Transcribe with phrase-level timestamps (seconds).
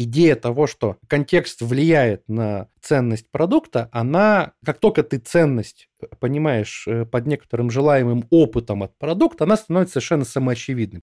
[0.00, 5.88] идея того, что контекст влияет на ценность продукта, она, как только ты ценность
[6.18, 11.02] понимаешь э, под некоторым желаемым опытом от продукта, она становится совершенно самоочевидной.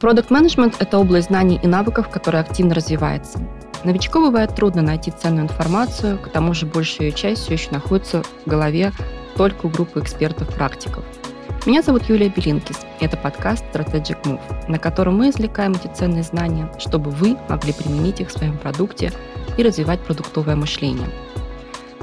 [0.00, 3.40] Продукт менеджмент– это область знаний и навыков, которая активно развивается.
[3.84, 8.22] Новичку бывает трудно найти ценную информацию, к тому же большая ее часть все еще находится
[8.22, 8.92] в голове
[9.36, 11.04] только у группы экспертов-практиков–
[11.68, 16.72] меня зовут Юлия Белинкис, это подкаст Strategic Move, на котором мы извлекаем эти ценные знания,
[16.78, 19.12] чтобы вы могли применить их в своем продукте
[19.58, 21.10] и развивать продуктовое мышление.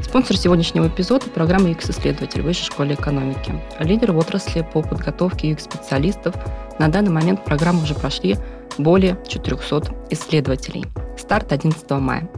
[0.04, 3.60] Спонсор сегодняшнего эпизода– программа UX-исследователь Высшей школы экономики.
[3.80, 6.36] Лидер в отрасли по подготовке UX-специалистов.
[6.78, 8.38] На данный момент программу уже прошли
[8.78, 10.86] более 400 исследователей.
[11.18, 12.30] Старт 11 мая.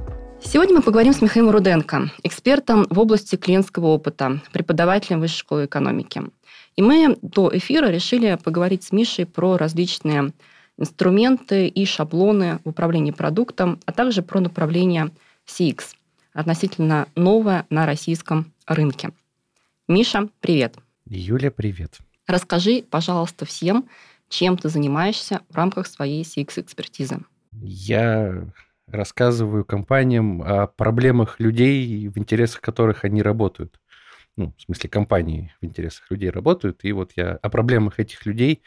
[0.41, 6.21] Сегодня мы поговорим с Михаилом Руденко, экспертом в области клиентского опыта, преподавателем Высшей школы экономики.
[6.77, 10.31] И мы до эфира решили поговорить с Мишей про различные
[10.77, 15.09] инструменты и шаблоны в управлении продуктом, а также про направление
[15.47, 15.95] CX,
[16.33, 19.09] относительно новое на российском рынке.
[19.87, 20.75] Миша, привет.
[21.07, 21.97] Юля, привет.
[22.27, 23.89] Расскажи, пожалуйста, всем,
[24.29, 27.21] чем ты занимаешься в рамках своей CX-экспертизы.
[27.53, 28.45] Я
[28.85, 33.79] рассказываю компаниям о проблемах людей, в интересах которых они работают
[34.37, 38.61] ну, в смысле компании в интересах людей работают, и вот я о проблемах этих людей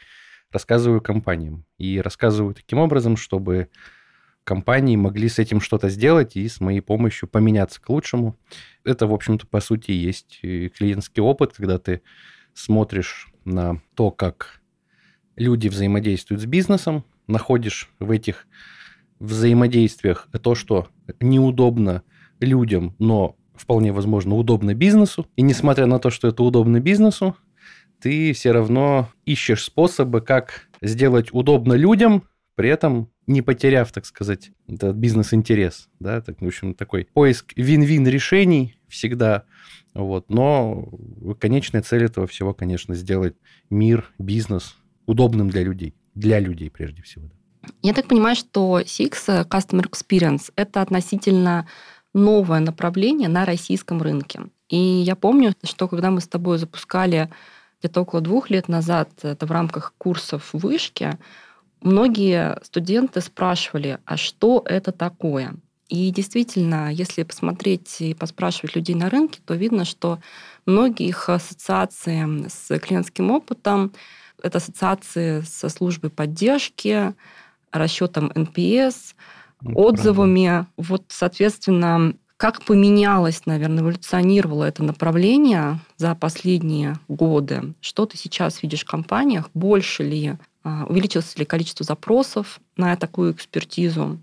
[0.51, 1.65] рассказываю компаниям.
[1.77, 3.69] И рассказываю таким образом, чтобы
[4.43, 8.37] компании могли с этим что-то сделать и с моей помощью поменяться к лучшему.
[8.83, 12.01] Это, в общем-то, по сути, есть клиентский опыт, когда ты
[12.53, 14.61] смотришь на то, как
[15.37, 18.45] люди взаимодействуют с бизнесом, находишь в этих
[19.19, 22.03] взаимодействиях то, что неудобно
[22.39, 25.27] людям, но вполне возможно, удобно бизнесу.
[25.35, 27.35] И несмотря на то, что это удобно бизнесу,
[28.01, 32.23] ты все равно ищешь способы, как сделать удобно людям,
[32.55, 35.89] при этом не потеряв, так сказать, этот бизнес-интерес.
[35.99, 36.21] Да?
[36.21, 39.43] Так, в общем, такой поиск вин-вин решений всегда.
[39.93, 40.29] Вот.
[40.29, 40.89] Но
[41.39, 43.35] конечная цель этого всего, конечно, сделать
[43.69, 45.95] мир, бизнес удобным для людей.
[46.15, 47.29] Для людей, прежде всего.
[47.83, 51.67] Я так понимаю, что CX, Customer Experience, это относительно
[52.13, 54.41] новое направление на российском рынке.
[54.69, 57.29] И я помню, что когда мы с тобой запускали
[57.79, 61.17] где-то около двух лет назад это в рамках курсов вышки,
[61.81, 65.55] многие студенты спрашивали, а что это такое?
[65.89, 70.19] И действительно, если посмотреть и поспрашивать людей на рынке, то видно, что
[70.65, 73.91] многие их ассоциации с клиентским опытом–
[74.41, 77.13] это ассоциации со службой поддержки,
[77.71, 79.15] расчетом NPS–
[79.61, 80.47] ну, отзывами.
[80.47, 80.67] Правда.
[80.77, 87.75] Вот, соответственно, как поменялось, наверное, эволюционировало это направление за последние годы?
[87.81, 89.51] Что ты сейчас видишь в компаниях?
[89.53, 94.19] Больше ли, а, увеличилось ли количество запросов на такую экспертизу?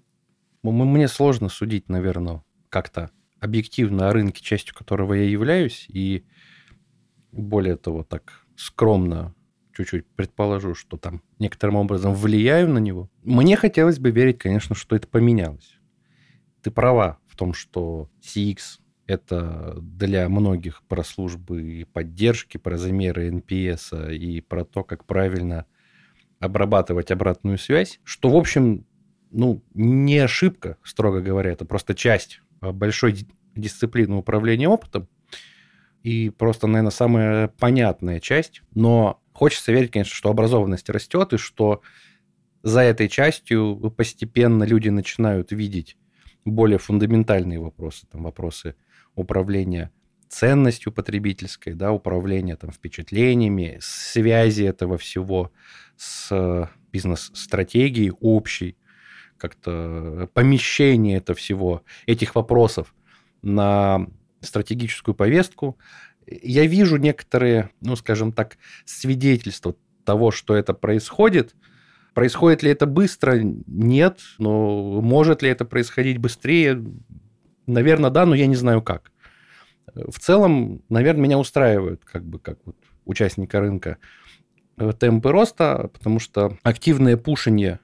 [0.65, 6.25] Мне сложно судить, наверное, как-то объективно о рынке, частью которого я являюсь, и
[7.31, 9.35] более того, так скромно
[9.79, 14.97] чуть-чуть предположу, что там некоторым образом влияю на него, мне хотелось бы верить, конечно, что
[14.97, 15.79] это поменялось.
[16.63, 18.59] Ты права в том, что CX
[19.07, 25.65] это для многих про службы и поддержки, про замеры NPS и про то, как правильно
[26.41, 28.85] обрабатывать обратную связь, что, в общем,
[29.31, 35.09] ну, не ошибка, строго говоря, это просто часть большой дисциплины управления опытом,
[36.03, 38.63] и просто, наверное, самая понятная часть.
[38.75, 41.81] Но Хочется верить, конечно, что образованность растет, и что
[42.65, 45.97] за этой частью постепенно люди начинают видеть
[46.45, 48.75] более фундаментальные вопросы, там вопросы
[49.15, 49.93] управления
[50.29, 55.53] ценностью потребительской, да, управления там, впечатлениями, связи этого всего
[55.97, 58.77] с бизнес-стратегией общей,
[59.37, 62.93] как-то помещение это всего, этих вопросов
[63.43, 64.09] на
[64.41, 65.79] стратегическую повестку,
[66.31, 69.75] я вижу некоторые, ну, скажем так, свидетельства
[70.05, 71.55] того, что это происходит.
[72.15, 73.39] Происходит ли это быстро?
[73.43, 74.21] Нет.
[74.39, 76.83] Но может ли это происходить быстрее?
[77.67, 79.13] Наверное, да, но я не знаю как.
[79.95, 83.99] В целом, наверное, меня устраивают, как бы, как вот участника рынка,
[84.77, 87.81] э, темпы роста, потому что активное пушение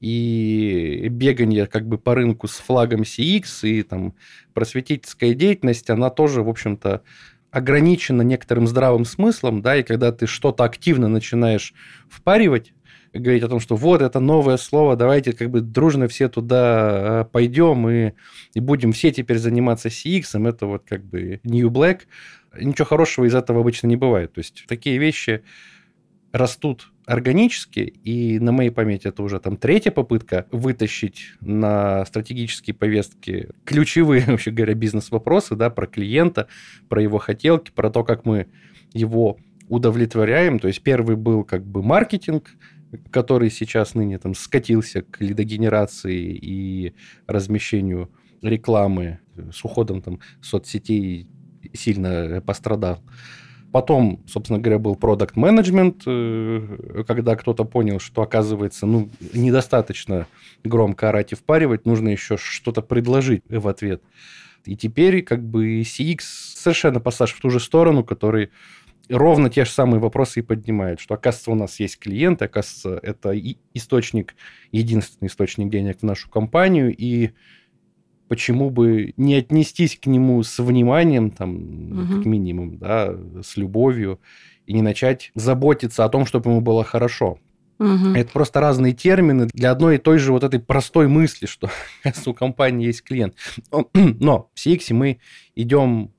[0.00, 4.14] и бегание как бы по рынку с флагом CX и там
[4.54, 7.02] просветительская деятельность, она тоже, в общем-то,
[7.50, 11.72] ограничено некоторым здравым смыслом, да, и когда ты что-то активно начинаешь
[12.08, 12.72] впаривать,
[13.12, 17.24] говорить о том, что вот это новое слово, давайте как бы дружно все туда а,
[17.24, 18.12] пойдем и,
[18.54, 22.02] и будем все теперь заниматься CX, это вот как бы New Black.
[22.58, 24.34] Ничего хорошего из этого обычно не бывает.
[24.34, 25.42] То есть такие вещи
[26.32, 33.48] растут органически, и на моей памяти это уже там третья попытка вытащить на стратегические повестки
[33.64, 36.48] ключевые, вообще говоря, бизнес-вопросы, да, про клиента,
[36.90, 38.48] про его хотелки, про то, как мы
[38.92, 39.38] его
[39.68, 40.58] удовлетворяем.
[40.58, 42.50] То есть первый был как бы маркетинг,
[43.10, 46.94] который сейчас ныне там скатился к лидогенерации и
[47.26, 48.10] размещению
[48.42, 49.20] рекламы
[49.50, 51.26] с уходом там соцсетей
[51.72, 53.02] сильно пострадал.
[53.72, 60.26] Потом, собственно говоря, был продукт менеджмент, э, когда кто-то понял, что, оказывается, ну, недостаточно
[60.64, 64.02] громко орать и впаривать, нужно еще что-то предложить в ответ.
[64.64, 68.50] И теперь как бы CX совершенно пассаж в ту же сторону, который
[69.08, 73.32] ровно те же самые вопросы и поднимает, что, оказывается, у нас есть клиенты, оказывается, это
[73.74, 74.34] источник,
[74.72, 77.30] единственный источник денег в нашу компанию, и
[78.28, 82.16] почему бы не отнестись к нему с вниманием, там, угу.
[82.16, 84.20] как минимум, да, с любовью,
[84.66, 87.38] и не начать заботиться о том, чтобы ему было хорошо.
[87.78, 88.14] Угу.
[88.14, 91.70] Это просто разные термины для одной и той же вот этой простой мысли, что
[92.26, 93.34] у компании есть клиент.
[93.94, 95.18] Но в CX мы
[95.54, 96.12] идем,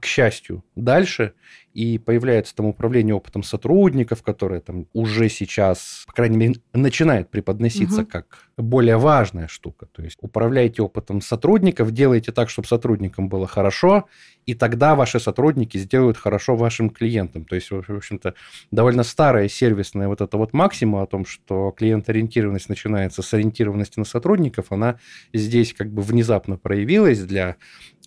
[0.00, 1.34] к счастью, дальше,
[1.72, 8.02] и появляется там управление опытом сотрудников, которое там уже сейчас, по крайней мере, начинает преподноситься
[8.02, 8.10] угу.
[8.10, 9.86] как более важная штука.
[9.86, 14.08] То есть управляйте опытом сотрудников, делайте так, чтобы сотрудникам было хорошо,
[14.46, 17.44] и тогда ваши сотрудники сделают хорошо вашим клиентам.
[17.44, 18.34] То есть, в общем-то,
[18.70, 24.04] довольно старая сервисная вот эта вот максима о том, что клиент-ориентированность начинается с ориентированности на
[24.04, 24.98] сотрудников, она
[25.32, 27.56] здесь как бы внезапно проявилась для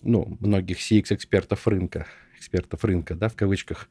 [0.02, 2.06] ну, многих CX-экспертов рынка
[2.44, 3.88] экспертов рынка, да, в кавычках,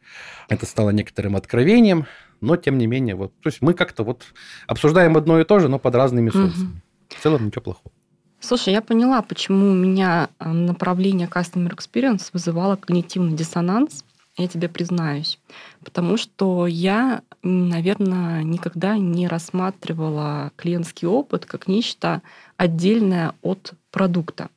[0.47, 2.05] это стало некоторым откровением,
[2.41, 4.23] но тем не менее, вот, то есть мы как-то вот
[4.67, 6.65] обсуждаем одно и то же, но под разными соусами.
[6.65, 7.17] Угу.
[7.17, 7.91] В целом ничего плохого.
[8.39, 14.03] Слушай, я поняла, почему у меня э, направление Customer Experience вызывало когнитивный диссонанс,
[14.35, 15.39] я тебе признаюсь.
[15.83, 22.21] Потому что я, наверное, никогда не рассматривала клиентский опыт как нечто
[22.57, 24.49] отдельное от продукта.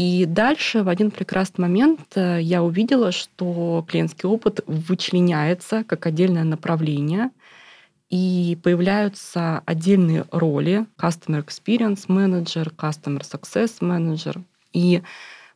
[0.00, 6.44] И дальше в один прекрасный момент э, я увидела, что клиентский опыт вычленяется как отдельное
[6.44, 7.28] направление,
[8.08, 14.42] и появляются отдельные роли Customer Experience Manager, Customer Success Manager.
[14.72, 15.02] И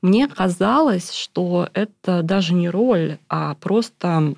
[0.02, 4.35] мне казалось, что это даже не роль, а просто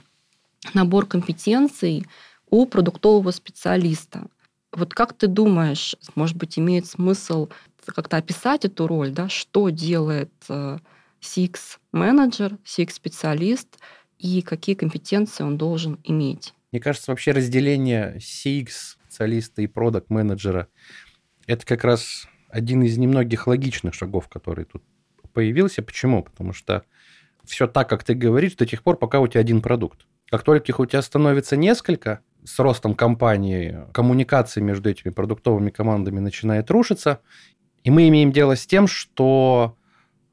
[0.72, 2.06] набор компетенций
[2.48, 4.28] у продуктового специалиста.
[4.70, 7.48] Вот как ты думаешь, может быть, имеет смысл
[7.92, 13.78] как-то описать эту роль, да, что делает CX-менеджер, э, CX-специалист
[14.18, 16.54] и какие компетенции он должен иметь.
[16.72, 20.68] Мне кажется, вообще разделение CX-специалиста и продукт-менеджера–
[21.46, 24.82] это как раз один из немногих логичных шагов, который тут
[25.32, 25.82] появился.
[25.82, 26.22] Почему?
[26.22, 26.84] Потому что
[27.44, 30.06] все так, как ты говоришь, до тех пор, пока у тебя один продукт.
[30.30, 36.20] Как только их у тебя становится несколько, с ростом компании коммуникация между этими продуктовыми командами
[36.20, 37.20] начинает рушиться,
[37.86, 39.76] и мы имеем дело с тем, что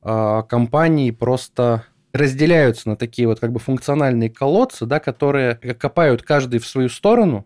[0.01, 6.59] э, компании просто разделяются на такие вот как бы функциональные колодцы, да, которые копают каждый
[6.59, 7.45] в свою сторону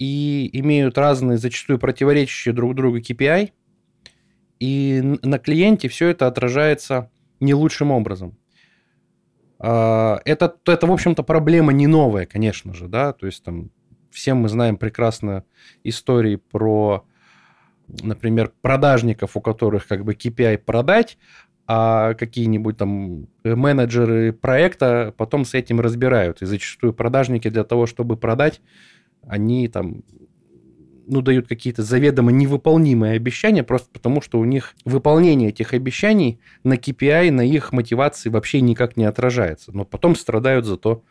[0.00, 3.52] и имеют разные, зачастую противоречащие друг другу KPI,
[4.58, 7.08] и на клиенте все это отражается
[7.38, 8.36] не лучшим образом.
[9.60, 13.70] А, это, это в общем-то, проблема не новая, конечно же, да, то есть там
[14.10, 15.44] все мы знаем прекрасно
[15.84, 17.06] истории про
[18.02, 21.18] например, продажников, у которых как бы KPI продать,
[21.66, 26.42] а какие-нибудь там менеджеры проекта потом с этим разбирают.
[26.42, 28.60] И зачастую продажники для того, чтобы продать,
[29.26, 30.04] они там
[31.08, 36.74] ну, дают какие-то заведомо невыполнимые обещания, просто потому что у них выполнение этих обещаний на
[36.74, 39.72] KPI, на их мотивации вообще никак не отражается.
[39.72, 41.04] Но потом страдают зато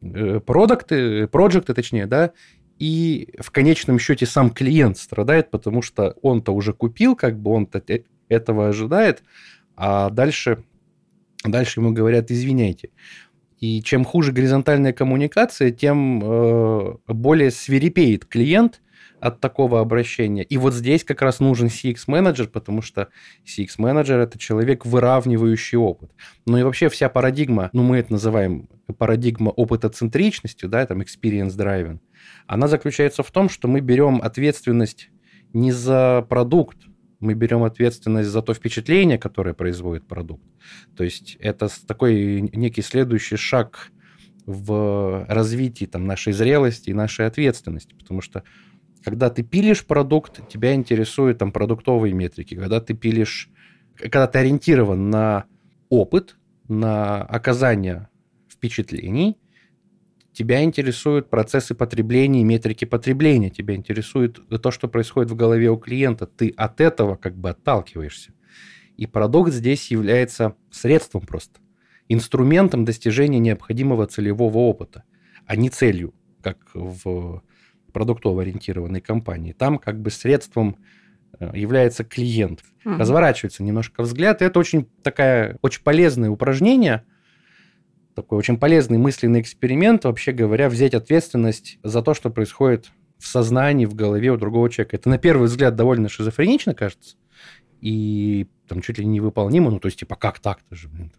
[0.00, 2.32] э, продукты, проекты, точнее, да,
[2.78, 7.82] и в конечном счете сам клиент страдает, потому что он-то уже купил, как бы он-то
[8.28, 9.22] этого ожидает,
[9.76, 10.64] а дальше,
[11.44, 12.90] дальше ему говорят, извиняйте.
[13.60, 18.82] И чем хуже горизонтальная коммуникация, тем э, более свирепеет клиент
[19.20, 20.42] от такого обращения.
[20.42, 23.08] И вот здесь как раз нужен CX-менеджер, потому что
[23.46, 26.10] CX-менеджер– это человек, выравнивающий опыт.
[26.44, 32.00] Ну и вообще вся парадигма, ну мы это называем парадигма опытоцентричностью, да, там experience driving–
[32.46, 35.10] она заключается в том, что мы берем ответственность
[35.52, 36.78] не за продукт,
[37.20, 40.44] мы берем ответственность за то впечатление, которое производит продукт.
[40.96, 43.90] То есть это такой некий следующий шаг
[44.46, 47.94] в развитии там, нашей зрелости и нашей ответственности.
[47.94, 48.42] Потому что
[49.02, 52.54] когда ты пилишь продукт, тебя интересуют там продуктовые метрики.
[52.54, 53.50] Когда ты пилишь,
[53.96, 55.44] когда ты ориентирован на
[55.88, 56.36] опыт,
[56.68, 58.08] на оказание
[58.48, 59.38] впечатлений,
[60.34, 66.26] тебя интересуют процессы потребления, метрики потребления, тебя интересует то, что происходит в голове у клиента.
[66.26, 68.32] Ты от этого как бы отталкиваешься.
[68.96, 71.60] И продукт здесь является средством просто,
[72.08, 75.04] инструментом достижения необходимого целевого опыта,
[75.46, 77.42] а не целью, как в
[77.92, 79.52] продуктово-ориентированной компании.
[79.52, 80.76] Там как бы средством
[81.38, 82.62] э, является клиент.
[82.84, 82.96] Угу.
[82.96, 84.42] Разворачивается немножко взгляд.
[84.42, 87.04] И это очень такая, очень полезное упражнение,
[88.14, 93.86] такой очень полезный мысленный эксперимент, вообще говоря, взять ответственность за то, что происходит в сознании,
[93.86, 94.96] в голове у другого человека.
[94.96, 97.16] Это на первый взгляд довольно шизофренично кажется,
[97.80, 101.12] и там чуть ли не невыполнимо, ну, то есть, типа, как так-то же, блин,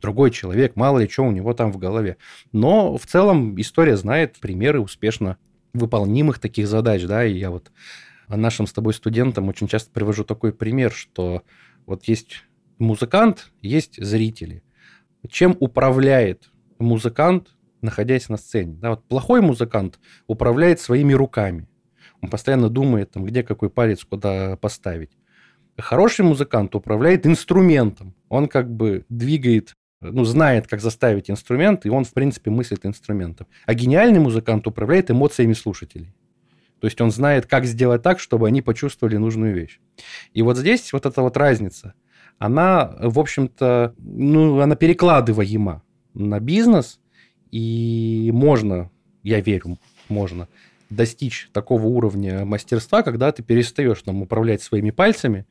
[0.00, 2.16] другой человек, мало ли что у него там в голове.
[2.52, 5.38] Но в целом история знает примеры успешно
[5.72, 7.72] выполнимых таких задач, да, и я вот
[8.28, 11.42] нашим с тобой студентам очень часто привожу такой пример, что
[11.86, 12.44] вот есть
[12.78, 14.62] музыкант, есть зрители.
[15.28, 17.48] Чем управляет музыкант,
[17.80, 18.76] находясь на сцене?
[18.80, 21.68] Да, вот плохой музыкант управляет своими руками.
[22.20, 25.10] Он постоянно думает, там, где какой палец куда поставить.
[25.78, 28.14] Хороший музыкант управляет инструментом.
[28.28, 33.46] Он как бы двигает, ну, знает, как заставить инструмент, и он, в принципе, мыслит инструментом.
[33.64, 36.14] А гениальный музыкант управляет эмоциями слушателей.
[36.80, 39.80] То есть он знает, как сделать так, чтобы они почувствовали нужную вещь.
[40.32, 41.94] И вот здесь вот эта вот разница,
[42.38, 45.82] она, в общем-то, ну, она перекладываема
[46.14, 47.00] на бизнес,
[47.50, 48.90] и можно,
[49.22, 50.48] я верю, можно
[50.90, 55.46] достичь такого уровня мастерства, когда ты перестаешь там управлять своими пальцами,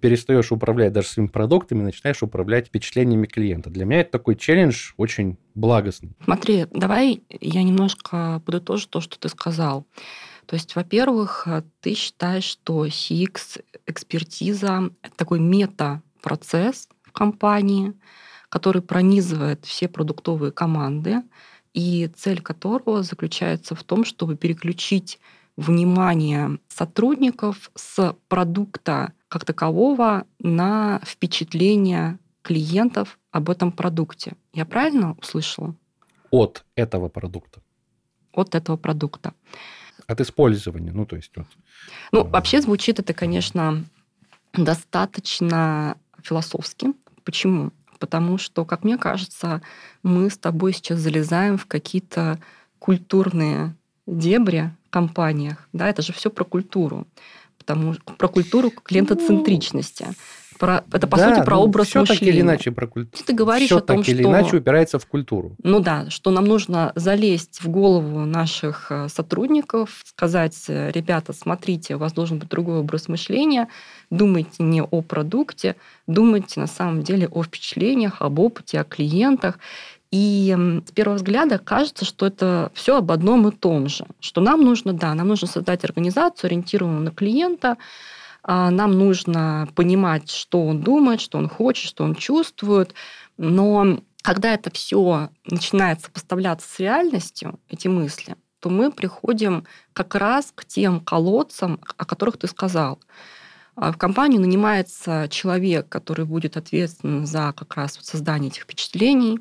[0.00, 3.70] перестаешь управлять даже своими продуктами, начинаешь управлять впечатлениями клиента.
[3.70, 6.12] Для меня это такой челлендж очень благостный.
[6.24, 9.86] Смотри, давай я немножко подытожу то, что ты сказал.
[10.46, 11.48] То есть, во-первых,
[11.80, 15.40] ты считаешь, что CX-экспертиза– это такой
[16.28, 17.94] мета-процесс в компании,
[18.48, 21.22] который пронизывает все продуктовые команды,
[21.74, 25.18] и цель которого заключается в том, чтобы переключить
[25.56, 34.32] внимание сотрудников с продукта как такового на впечатление клиентов об этом продукте.
[34.54, 35.74] Я правильно услышала?
[36.30, 37.60] От этого продукта.
[38.32, 39.34] От этого продукта.
[40.06, 41.46] От использования, ну то есть вот.
[42.12, 43.84] Ну вообще звучит это, конечно,
[44.54, 46.92] достаточно философски.
[47.24, 47.72] Почему?
[47.98, 49.60] потому что, как мне кажется,
[50.02, 52.38] мы с тобой сейчас залезаем в какие-то
[52.78, 53.74] культурные
[54.06, 55.68] дебри в компаниях.
[55.72, 57.06] Да, это же все про культуру.
[57.58, 60.06] Потому, про культуру клиентоцентричности.
[60.58, 62.20] Про, это, по да, сути, про ну, образ все мышления.
[62.20, 63.24] так или иначе про культуру.
[63.24, 64.30] Ты говоришь все о том, так или что...
[64.30, 65.56] иначе упирается в культуру.
[65.62, 71.94] Ну да, что нам нужно залезть в голову наших э, сотрудников, сказать, э, ребята, смотрите,
[71.94, 73.68] у вас должен быть другой образ мышления,
[74.10, 79.58] думайте не о продукте, думайте на самом деле о впечатлениях, об опыте, о клиентах.
[80.10, 84.06] И с первого взгляда кажется, что это все об одном и том же.
[84.20, 87.76] Что нам нужно, да, нам нужно создать организацию, ориентированную на клиента,
[88.48, 92.94] нам нужно понимать, что он думает, что он хочет, что он чувствует.
[93.36, 100.52] Но когда это все начинает сопоставляться с реальностью, эти мысли, то мы приходим как раз
[100.54, 102.98] к тем колодцам, о которых ты сказал.
[103.76, 109.38] А, в компанию нанимается человек, который будет ответственен за как раз создание этих впечатлений,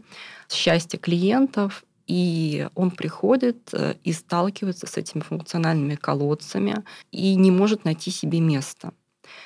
[0.50, 7.86] счастье клиентов, и он приходит э, и сталкивается с этими функциональными колодцами и не может
[7.86, 8.94] найти себе места.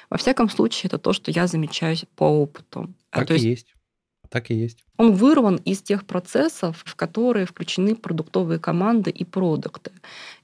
[0.10, 2.94] Во всяком случае, это то, что я замечаю по опыту.
[3.10, 3.76] А так то и есть, есть.
[4.30, 4.84] Так и есть.
[4.98, 9.92] Он вырван из тех процессов, в которые включены продуктовые команды и продукты.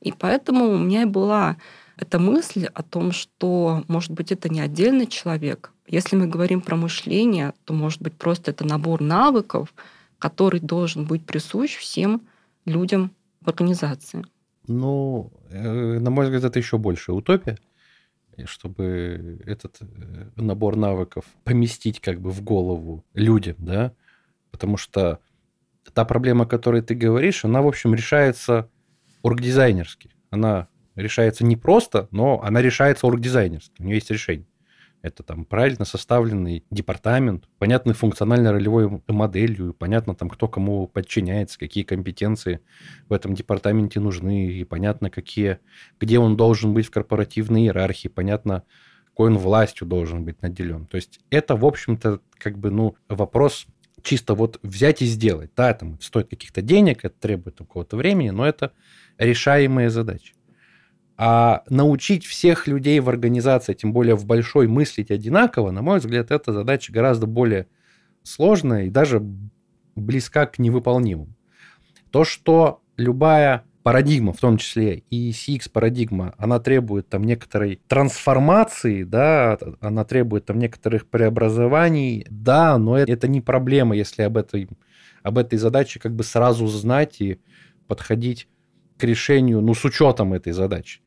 [0.02, 1.58] И поэтому у меня была
[1.98, 5.72] эта мысль о том, что, может быть, это не отдельный человек.
[5.88, 9.74] Если мы говорим про мышление, то, может быть, просто это набор навыков,
[10.20, 12.28] который должен быть присущ всем
[12.66, 14.26] людям в организации.
[14.68, 17.58] Ну, э, на мой взгляд, это еще больше утопия,
[18.46, 23.94] чтобы этот э, набор навыков поместить как бы в голову людям, да,
[24.52, 25.20] потому что
[25.94, 28.70] та проблема, о которой ты говоришь, она, в общем, решается
[29.24, 30.12] оргдизайнерски.
[30.30, 33.82] Она решается не просто, но она решается оргдизайнерски.
[33.82, 34.48] У нее есть решение.
[35.08, 42.60] Это там правильно составленный департамент, понятной функционально-ролевой моделью, понятно там, кто кому подчиняется, какие компетенции
[43.08, 45.60] в этом департаменте нужны, и понятно, какие,
[46.00, 48.64] где он должен быть в корпоративной иерархии, понятно,
[49.06, 50.86] какой он властью должен быть наделен.
[50.86, 53.66] То есть это, в общем-то, как бы, ну, вопрос
[54.04, 55.52] чисто вот взять и сделать.
[55.56, 58.74] Да, там стоит каких-то денег, это требует какого-то времени, но это
[59.18, 60.34] решаемые задачи.
[61.18, 66.30] А научить всех людей в организации, тем более в большой, мыслить одинаково, на мой взгляд,
[66.30, 67.68] эта задача гораздо более
[68.22, 69.20] сложная и даже
[69.96, 71.34] близка к невыполнимому.
[72.12, 79.58] То, что любая парадигма, в том числе и CX-парадигма, она требует там некоторой трансформации, да,
[79.80, 84.68] она требует там некоторых преобразований, да, но это не проблема, если об этой,
[85.24, 87.40] об этой задаче как бы сразу знать и
[87.88, 88.48] подходить
[88.98, 91.00] к решению, ну, с учетом этой задачи.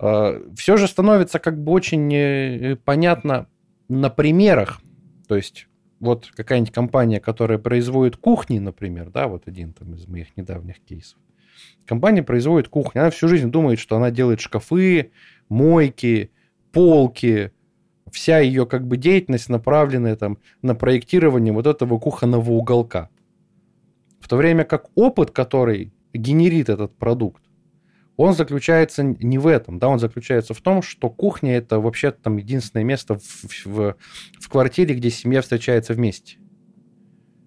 [0.00, 3.46] А, Все же становится как бы очень э, понятно
[3.88, 4.80] на примерах.
[5.28, 5.68] То есть
[6.00, 11.18] вот какая-нибудь компания, которая производит кухни, например, да, вот один там из моих недавних кейсов.
[11.84, 13.02] Компания производит кухню.
[13.02, 15.12] Она всю жизнь думает, что она делает шкафы,
[15.50, 16.30] мойки,
[16.72, 17.52] полки.
[18.10, 23.10] Вся ее как бы деятельность направленная там на проектирование вот этого кухонного уголка.
[24.20, 27.42] В то время как опыт, который генерит этот продукт,
[28.20, 32.36] он заключается не в этом, да, он заключается в том, что кухня это вообще там
[32.36, 33.96] единственное место в, в,
[34.38, 36.36] в квартире, где семья встречается вместе.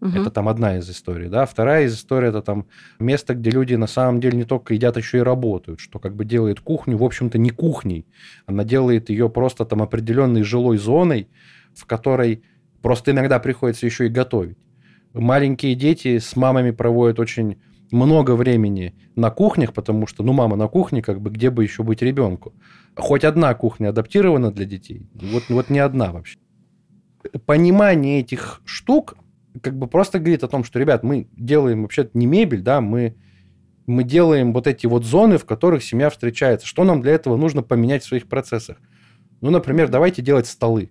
[0.01, 0.17] Угу.
[0.17, 1.45] Это там одна из историй, да.
[1.45, 2.65] Вторая из историй это там
[2.97, 6.25] место, где люди на самом деле не только едят, еще и работают, что как бы
[6.25, 8.07] делает кухню, в общем-то, не кухней.
[8.47, 11.29] Она делает ее просто там определенной жилой зоной,
[11.75, 12.41] в которой
[12.81, 14.57] просто иногда приходится еще и готовить.
[15.13, 17.57] Маленькие дети с мамами проводят очень
[17.93, 21.83] много времени на кухнях, потому что, ну, мама на кухне, как бы, где бы еще
[21.83, 22.53] быть ребенку.
[22.95, 26.37] Хоть одна кухня адаптирована для детей, вот, вот не одна вообще.
[27.45, 29.15] Понимание этих штук
[29.61, 33.15] как бы просто говорит о том, что, ребят, мы делаем вообще не мебель, да, мы,
[33.85, 36.67] мы делаем вот эти вот зоны, в которых семья встречается.
[36.67, 38.77] Что нам для этого нужно поменять в своих процессах?
[39.41, 40.89] Ну, например, давайте делать столы.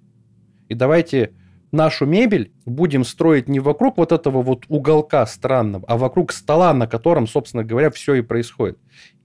[0.68, 1.32] И давайте
[1.72, 6.86] нашу мебель будем строить не вокруг вот этого вот уголка странного, а вокруг стола, на
[6.86, 8.78] котором, собственно говоря, все и происходит.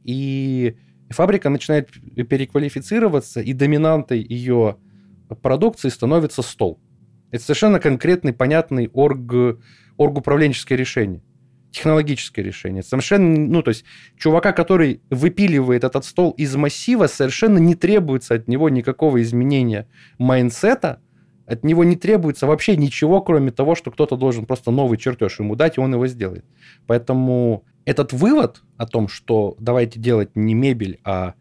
[0.03, 0.77] И
[1.09, 4.77] фабрика начинает переквалифицироваться, и доминантой ее
[5.41, 6.79] продукции становится стол.
[7.31, 9.59] Это совершенно конкретный, понятный орг,
[9.97, 11.21] оргуправленческое решение
[11.69, 12.81] технологическое решение.
[12.81, 13.83] Совершенно, ну, то есть,
[14.17, 19.87] чувака, который выпиливает этот стол из массива, совершенно не требуется от него никакого изменения
[20.17, 21.01] майнсета,
[21.47, 25.55] от него не требуется вообще ничего, кроме того, что кто-то должен просто новый чертеж ему
[25.55, 26.45] дать, и он его сделает.
[26.85, 31.35] Поэтому этот вывод о том, что давайте делать не мебель, а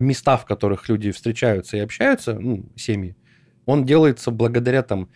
[0.00, 3.16] места, в которых люди встречаются и общаются, ну, семьи,
[3.64, 5.08] он делается благодаря там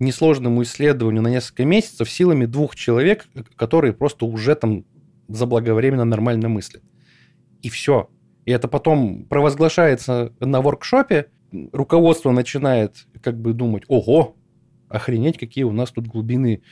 [0.00, 4.84] несложному исследованию на несколько месяцев силами двух человек, которые просто уже там
[5.28, 6.82] заблаговременно нормально мыслят.
[7.62, 8.10] И все.
[8.46, 11.28] И это потом провозглашается на воркшопе,
[11.72, 14.36] руководство начинает как бы думать, ого,
[14.88, 16.62] охренеть, какие у нас тут глубины,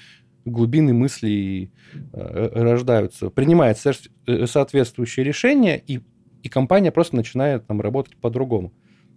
[0.45, 1.73] глубины мысли
[2.13, 3.31] э, рождаются.
[3.31, 3.79] Принимает
[4.27, 6.01] э, соответствующее решение, и,
[6.43, 8.73] и компания просто начинает там работать по-другому.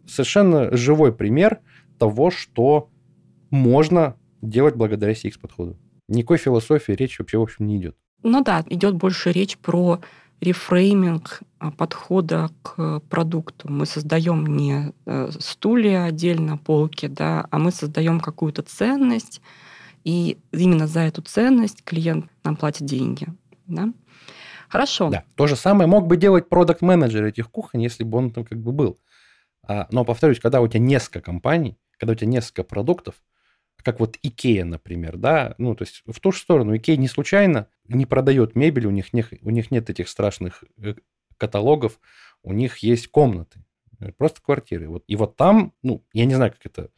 [0.06, 1.60] Совершенно живой пример
[1.97, 2.89] того, что
[3.49, 5.78] можно делать благодаря CX-подходу.
[6.08, 7.95] Никакой философии речь вообще, в общем, не идет.
[8.23, 9.99] Ну да, идет больше речь про
[10.41, 13.71] рефрейминг подхода к продукту.
[13.71, 19.41] Мы создаем не э, стулья отдельно, полки, да, а мы создаем какую-то ценность,
[20.04, 23.28] и именно за эту ценность клиент нам платит деньги.
[23.67, 23.93] Да?
[24.67, 25.10] Хорошо.
[25.10, 25.23] Да.
[25.36, 28.71] То же самое мог бы делать продукт-менеджер этих кухонь, если бы он там как бы
[28.71, 28.99] был.
[29.65, 33.15] А, но, повторюсь, когда у тебя несколько компаний, когда у тебя несколько продуктов,
[33.84, 36.76] как вот Икея, например, да, ну, то есть в ту же сторону.
[36.76, 40.95] Икея не случайно не продает мебель, у них, не, у них нет этих страшных э,
[41.38, 42.00] каталогов,
[42.43, 43.63] у них есть комнаты,
[44.00, 44.89] э, просто квартиры.
[44.89, 46.89] Вот, и вот там, ну, я не знаю, как это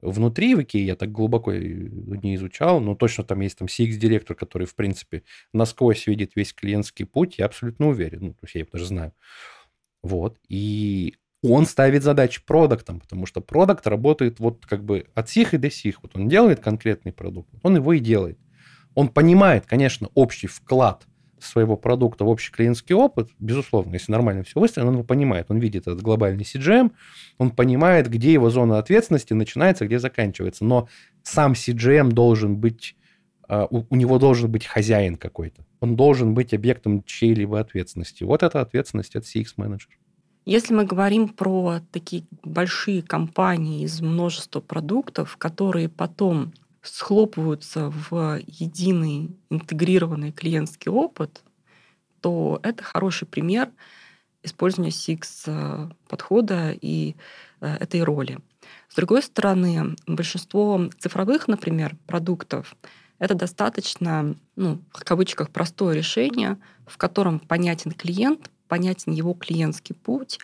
[0.00, 4.66] внутри в Икеи, я так глубоко не изучал, но точно там есть там CX-директор, который,
[4.66, 5.22] в принципе,
[5.52, 9.12] насквозь видит весь клиентский путь, я абсолютно уверен, ну, то есть я его даже знаю.
[10.02, 15.54] Вот, и он ставит задачи продуктам, потому что продукт работает вот как бы от сих
[15.54, 16.02] и до сих.
[16.02, 18.38] Вот он делает конкретный продукт, он его и делает.
[18.94, 21.06] Он понимает, конечно, общий вклад
[21.38, 25.46] своего продукта в общий клиентский опыт, безусловно, если нормально все выстроено, он его понимает.
[25.48, 26.92] Он видит этот глобальный CGM,
[27.38, 30.64] он понимает, где его зона ответственности начинается, где заканчивается.
[30.64, 30.88] Но
[31.22, 32.96] сам CGM должен быть,
[33.48, 35.64] а, у него должен быть хозяин какой-то.
[35.80, 38.24] Он должен быть объектом чьей-либо ответственности.
[38.24, 39.92] Вот эта ответственность от CX-менеджера.
[40.46, 46.52] Если мы говорим про такие большие компании из множества продуктов, которые потом
[46.86, 51.42] схлопываются в единый интегрированный клиентский опыт,
[52.20, 53.70] то это хороший пример
[54.42, 57.16] использования CX подхода и
[57.60, 58.38] э, этой роли.
[58.88, 62.76] С другой стороны, большинство цифровых, например, продуктов
[63.18, 70.38] это достаточно, ну, в кавычках, простое решение, в котором понятен клиент, понятен его клиентский путь,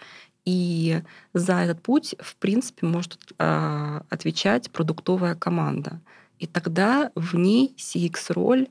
[0.44, 1.02] и
[1.34, 6.00] за этот путь, в принципе, может э, отвечать продуктовая команда.
[6.42, 8.66] И тогда в ней CX-роль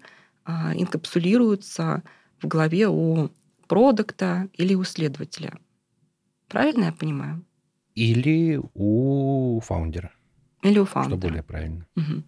[0.46, 2.04] э, инкапсулируется
[2.42, 3.30] в голове у
[3.66, 5.58] продукта или у следователя.
[6.50, 7.46] Правильно я понимаю?
[7.96, 10.12] Или у фаундера.
[10.64, 11.18] Или у фаундера.
[11.18, 11.88] Что более правильно.
[11.96, 12.24] Угу.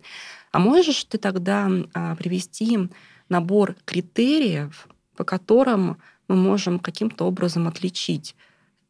[0.54, 2.80] А можешь ты тогда а, привести
[3.28, 5.98] набор критериев, по которым
[6.30, 8.34] мы можем каким-то образом отличить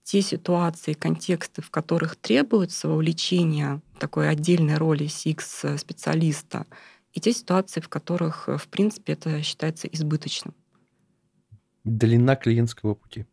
[0.04, 6.66] те ситуации, контексты, в которых требуется вовлечение такой отдельной роли CX-специалиста,
[7.14, 10.54] и те ситуации, в которых, в принципе, это считается избыточным.
[11.84, 13.26] Длина клиентского пути.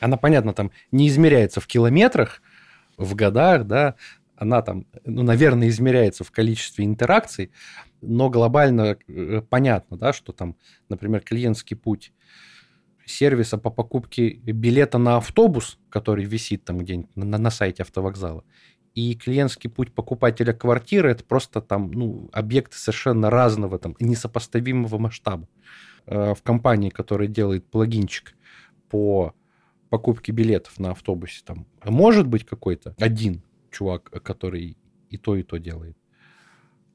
[0.00, 2.42] Она, понятно, там не измеряется в километрах,
[2.96, 3.94] в годах, да,
[4.34, 7.50] она там, ну, наверное, измеряется в количестве интеракций,
[8.00, 10.56] но глобально э, понятно, да, что там,
[10.88, 12.12] например, клиентский путь
[13.08, 18.44] сервиса по покупке билета на автобус, который висит там где-нибудь на, на сайте автовокзала,
[18.94, 25.48] и клиентский путь покупателя квартиры это просто там ну, объекты совершенно разного, там, несопоставимого масштаба.
[26.06, 28.34] Э, в компании, которая делает плагинчик
[28.88, 29.34] по
[29.90, 34.76] покупке билетов на автобусе, там может быть какой-то один чувак, который
[35.10, 35.96] и то, и то делает.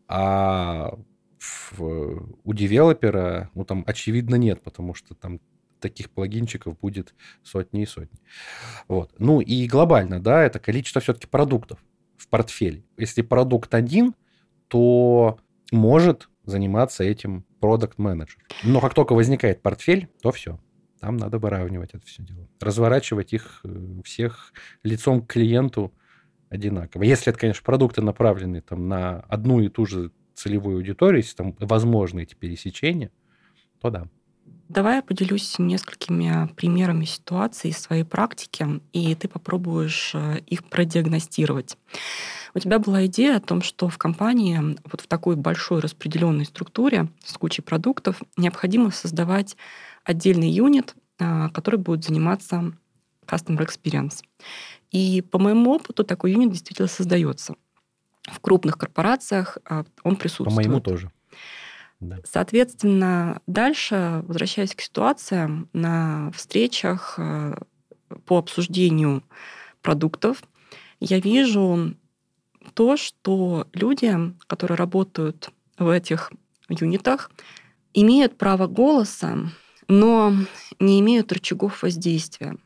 [0.08, 0.98] А
[1.38, 5.40] в, у девелопера, ну, там, очевидно, нет, потому что там
[5.84, 8.20] таких плагинчиков будет сотни и сотни.
[8.88, 9.14] Вот.
[9.20, 11.80] Ну и глобально, да, это количество все-таки продуктов
[12.18, 12.84] в портфеле.
[12.98, 14.16] Если продукт один,
[14.68, 15.40] то
[15.72, 20.60] может заниматься этим продукт менеджер Но как только возникает портфель, то все.
[21.00, 22.48] Там надо выравнивать это все дело.
[22.60, 25.94] Разворачивать их э, всех лицом к клиенту
[26.50, 27.04] одинаково.
[27.04, 31.56] Если это, конечно, продукты направлены там, на одну и ту же целевую аудиторию, если там
[31.60, 33.12] возможны эти пересечения,
[33.82, 34.08] то да.
[34.70, 41.78] Давай я поделюсь несколькими примерами ситуаций из своей практики, и ты попробуешь э, их продиагностировать.
[42.56, 47.10] У тебя была идея о том, что в компании вот в такой большой распределенной структуре
[47.26, 49.58] с кучей продуктов необходимо создавать
[50.06, 52.74] отдельный юнит, э, который будет заниматься
[53.26, 54.24] Customer Experience.
[54.92, 57.56] И по моему опыту такой юнит действительно создается.
[58.24, 60.56] В крупных корпорациях э, он присутствует.
[60.56, 61.12] По моему тоже.
[62.04, 62.20] Да.
[62.24, 67.56] Соответственно, дальше, возвращаясь к ситуациям, на встречах э,
[68.26, 69.24] по обсуждению
[69.82, 70.44] продуктов,
[71.00, 71.96] я вижу
[72.74, 74.16] то, что люди,
[74.48, 76.32] которые работают в этих
[76.70, 77.32] юнитах,
[77.94, 79.50] имеют право голоса,
[79.88, 80.34] но
[80.80, 82.58] не имеют рычагов воздействия.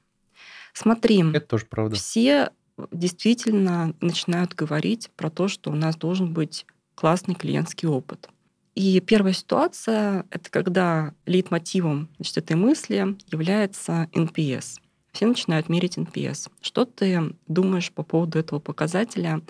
[0.73, 1.95] Смотри, Это тоже правда.
[1.95, 2.51] все
[2.91, 8.29] действительно начинают говорить про то, что у нас должен быть классный клиентский опыт.
[8.77, 14.77] И первая ситуация— это когда лейтмотивом значит, этой мысли является NPS.
[15.11, 16.51] Все начинают мерить NPS.
[16.61, 19.41] Что ты думаешь по поводу этого показателя?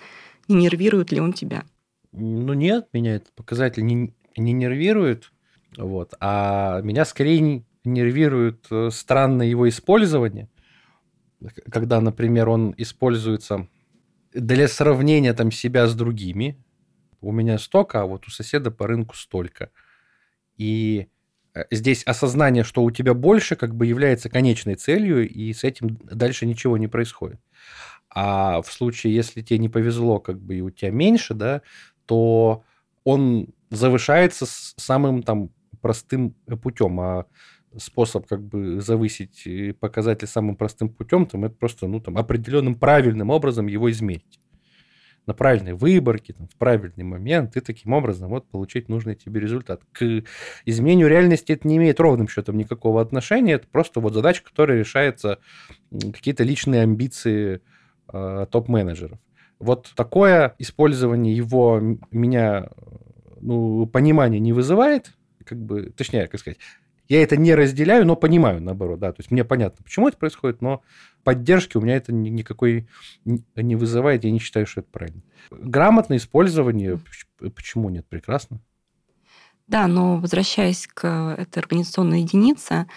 [0.48, 1.66] Не нервирует ли он тебя?
[2.14, 5.34] Ну нет, меня этот показатель не, не нервирует.
[5.76, 6.14] Вот.
[6.22, 10.48] А меня скорее нервирует э, странное его использование.
[11.70, 13.68] Когда, например, он используется
[14.34, 16.64] для сравнения там, себя с другими,
[17.22, 19.72] у меня столько, а вот у соседа по рынку столько.
[20.58, 21.08] И
[21.54, 25.98] э, здесь осознание, что у тебя больше, как бы является конечной целью, и с этим
[26.04, 27.40] дальше ничего не происходит.
[28.10, 31.62] А в случае, если тебе не повезло, как бы и у тебя меньше, да,
[32.06, 32.64] то
[33.04, 35.52] он завышается самым там
[35.82, 37.00] простым путем.
[37.00, 37.26] А
[37.78, 42.76] способ как бы завысить э, показатель самым простым путем, там это просто ну, там, определенным
[42.76, 44.40] правильным образом его измерить
[45.28, 49.82] на правильной выборке, там, в правильный момент, и таким образом вот получить нужный тебе результат.
[49.92, 50.24] К
[50.66, 55.40] изменению реальности это не имеет ровным счетом никакого отношения, это просто вот задача, которая решается
[55.92, 57.62] какие-то личные амбиции
[58.12, 59.20] э, топ-менеджеров.
[59.60, 62.70] Вот такое использование его меня
[63.42, 65.14] ну, понимания не вызывает,
[65.44, 66.60] как бы, точнее, как сказать,
[67.10, 69.12] я это не разделяю, но понимаю, наоборот, да.
[69.12, 70.82] То есть мне понятно, почему это происходит, но
[71.24, 72.88] поддержки у меня это никакой
[73.26, 75.22] не вызывает, я не считаю, что это правильно.
[75.52, 77.00] Грамотное использование,
[77.40, 78.60] почему нет, прекрасно.
[79.68, 82.88] Да, но возвращаясь к этой организационной единице,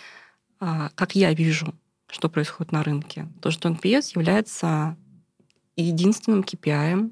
[0.61, 1.75] а, как я вижу,
[2.07, 4.97] что происходит на рынке, то, что NPS является
[5.77, 7.11] единственным KPI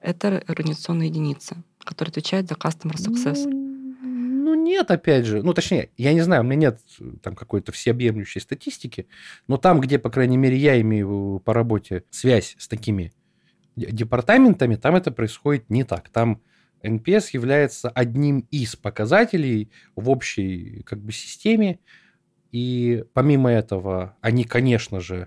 [0.00, 3.61] это организационная единица, которая отвечает за customer success.
[4.62, 5.42] Нет, опять же.
[5.42, 6.80] Ну, точнее, я не знаю, у меня нет
[7.20, 9.08] там какой-то всеобъемлющей статистики,
[9.48, 13.12] но там, где, по крайней мере, я имею по работе связь с такими
[13.74, 16.10] департаментами, там это происходит не так.
[16.10, 16.40] Там
[16.84, 21.80] NPS является одним из показателей в общей как бы системе,
[22.52, 25.26] и помимо этого они, конечно же,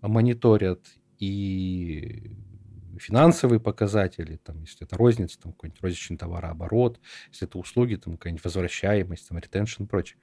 [0.00, 0.80] мониторят
[1.20, 2.36] и
[2.98, 8.44] финансовые показатели, там, если это розница, там какой-нибудь розничный товарооборот, если это услуги, там какая-нибудь
[8.44, 10.18] возвращаемость, там, ретеншн и прочее.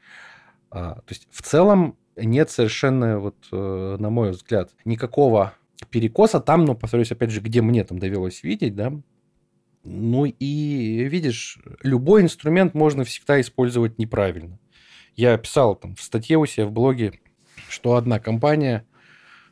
[0.69, 5.53] А, то есть в целом нет совершенно, вот, э, на мой взгляд, никакого
[5.89, 8.93] перекоса там, но, повторюсь, опять же, где мне там довелось видеть, да,
[9.83, 14.59] ну и видишь, любой инструмент можно всегда использовать неправильно.
[15.15, 17.19] Я писал там в статье у себя в блоге,
[17.67, 18.85] что одна компания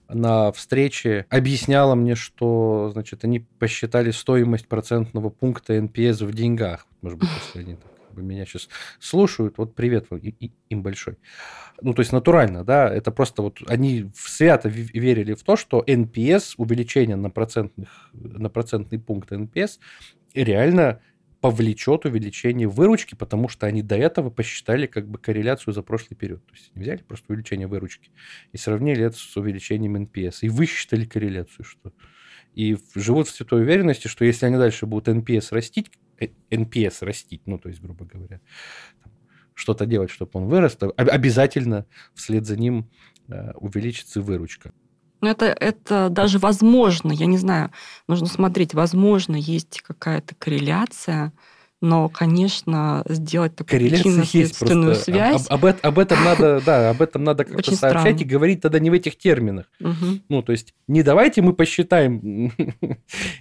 [0.10, 6.86] на встрече объясняла мне, что, значит, они посчитали стоимость процентного пункта NPS в деньгах.
[7.02, 8.69] Может быть, если они так бы меня сейчас
[9.00, 10.08] слушают, вот привет
[10.69, 11.17] им большой.
[11.82, 16.56] Ну, то есть натурально, да, это просто вот они свято верили в то, что NPS,
[16.58, 19.80] увеличение на, процентных, на процентный пункт NPS,
[20.34, 21.02] реально
[21.41, 26.45] повлечет увеличение выручки, потому что они до этого посчитали как бы корреляцию за прошлый период.
[26.45, 28.12] То есть взяли просто увеличение выручки
[28.52, 30.39] и сравнили это с увеличением NPS.
[30.41, 31.93] И высчитали корреляцию, что...
[32.56, 36.28] И живут в святой уверенности, что если они дальше будут NPS растить, э,
[37.02, 38.41] растить, ну, то есть, грубо говоря,
[39.54, 42.89] что-то делать, чтобы он вырос, то обязательно вслед за ним
[43.28, 44.73] э, увеличится выручка.
[45.21, 47.71] Ну, это, это даже возможно, я не знаю,
[48.08, 51.34] нужно смотреть, возможно, есть какая-то корреляция,
[51.82, 55.45] но, конечно, сделать такую причинно-следственную связь...
[55.49, 58.19] Об, об, об этом надо, да, об этом надо как-то сообщать странно.
[58.19, 59.65] и говорить тогда не в этих терминах.
[59.79, 60.19] Угу.
[60.27, 62.51] Ну, то есть, не давайте мы посчитаем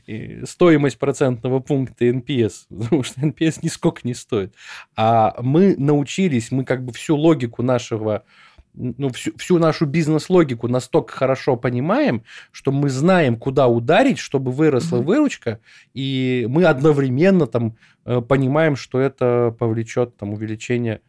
[0.44, 4.54] стоимость процентного пункта NPS, потому что NPS нисколько не стоит.
[4.96, 8.24] А мы научились, мы как бы всю логику нашего
[8.78, 14.98] ну, всю, всю нашу бизнес-логику настолько хорошо понимаем, что мы знаем, куда ударить, чтобы выросла
[14.98, 15.02] mm-hmm.
[15.02, 15.60] выручка,
[15.94, 21.00] и мы одновременно там э, понимаем, что это повлечет там увеличение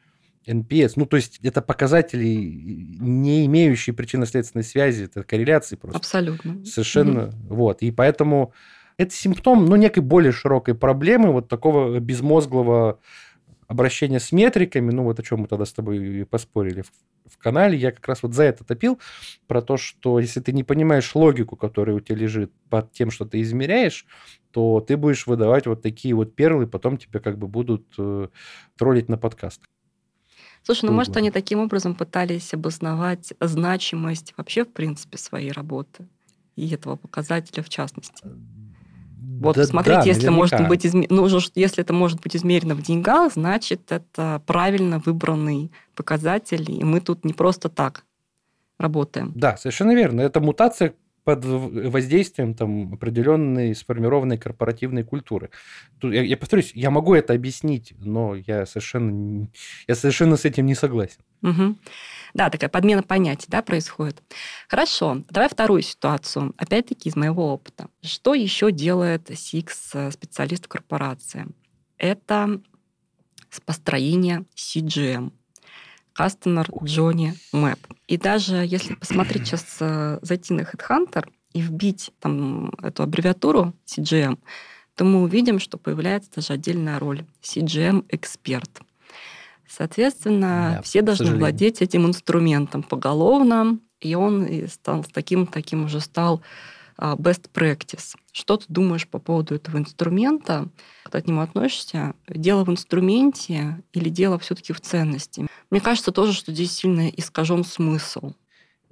[0.47, 0.93] NPS.
[0.95, 5.97] Ну, то есть это показатели, не имеющие причинно-следственной связи, это корреляции просто.
[5.97, 6.65] Абсолютно.
[6.65, 7.19] Совершенно.
[7.19, 7.33] Mm-hmm.
[7.49, 7.81] Вот.
[7.81, 8.53] И поэтому
[8.97, 12.99] это симптом, ну, некой более широкой проблемы вот такого безмозглого
[13.69, 16.91] обращение с метриками, ну вот о чем мы тогда с тобой поспорили в,
[17.31, 18.99] в канале, я как раз вот за это топил,
[19.47, 23.25] про то, что если ты не понимаешь логику, которая у тебя лежит под тем, что
[23.25, 24.07] ты измеряешь,
[24.51, 28.29] то ты будешь выдавать вот такие вот перлы, потом тебя как бы будут э,
[28.75, 29.69] троллить на подкастах.
[30.63, 36.07] Слушай, ну может они таким образом пытались обосновать значимость вообще в принципе своей работы
[36.55, 38.25] и этого показателя в частности?
[39.37, 41.05] Вот, да, смотрите, да, если может быть изме...
[41.09, 46.99] ну, если это может быть измерено в деньгах, значит, это правильно выбранный показатель, и мы
[46.99, 48.05] тут не просто так
[48.79, 49.31] работаем.
[49.35, 50.21] Да, совершенно верно.
[50.21, 55.51] Это мутация под воздействием там, определенной сформированной корпоративной культуры.
[56.01, 59.47] Я, я повторюсь, я могу это объяснить, но я совершенно,
[59.87, 61.19] я совершенно с этим не согласен.
[61.43, 61.75] Угу.
[62.33, 64.21] Да, такая подмена понятий да, происходит.
[64.67, 66.53] Хорошо, давай вторую ситуацию.
[66.57, 67.87] Опять-таки из моего опыта.
[68.01, 71.47] Что еще делает SIX-специалист в корпорации?
[71.97, 72.61] Это
[73.65, 75.31] построение CGM.
[76.17, 77.79] Customer Journey Map.
[78.07, 84.37] И даже если посмотреть сейчас, э, зайти на HeadHunter и вбить там эту аббревиатуру CGM,
[84.95, 88.81] то мы увидим, что появляется даже отдельная роль CGM-эксперт.
[89.69, 96.41] Соответственно, да, все должны владеть этим инструментом поголовно, и он стал таким, таким уже стал
[96.97, 98.15] а, best practice.
[98.31, 100.67] Что ты думаешь по поводу этого инструмента?
[101.03, 102.13] Когда к нему относишься?
[102.27, 105.47] Дело в инструменте или дело все-таки в ценности?
[105.69, 108.33] Мне кажется тоже, что здесь сильно искажен смысл.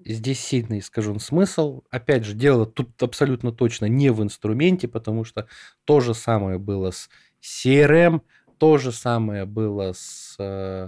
[0.06, 1.82] Здесь сильно искажен смысл.
[1.90, 5.48] Опять же, дело тут абсолютно точно не в инструменте, потому что
[5.84, 7.10] то же самое было с
[7.42, 8.22] CRM,
[8.58, 10.88] то же самое было с, э,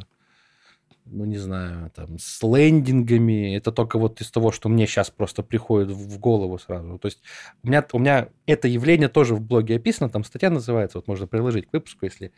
[1.05, 3.55] ну не знаю, там, с лендингами.
[3.55, 6.99] Это только вот из того, что мне сейчас просто приходит в голову сразу.
[6.99, 7.21] То есть
[7.63, 11.27] у меня, у меня это явление тоже в блоге описано, там статья называется, вот можно
[11.27, 12.31] приложить к выпуску, если,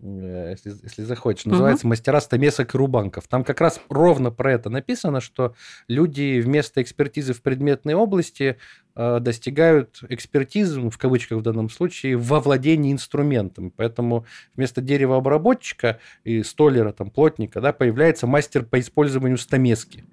[0.00, 1.44] если, если захочешь.
[1.44, 1.90] Называется угу.
[1.90, 3.26] «Мастера стамесок и рубанков».
[3.28, 5.54] Там как раз ровно про это написано, что
[5.88, 8.58] люди вместо экспертизы в предметной области
[9.00, 13.70] Э, достигают экспертизы, ну, в кавычках в данном случае, во владении инструментом.
[13.70, 20.04] Поэтому вместо деревообработчика и столера, там, плотника, да, появляется мастер по использованию стамески.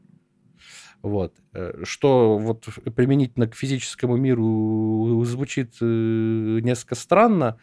[1.02, 1.34] Вот.
[1.54, 7.58] Э, что вот применительно к физическому миру звучит э, несколько странно,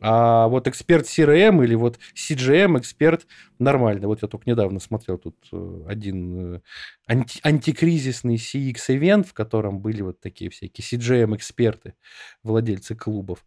[0.00, 3.26] а вот эксперт CRM или вот CGM эксперт
[3.58, 4.08] нормально.
[4.08, 6.60] Вот я только недавно смотрел тут э, один э,
[7.06, 11.94] анти антикризисный CX-ивент, в котором были вот такие всякие CGM-эксперты,
[12.42, 13.44] владельцы клубов.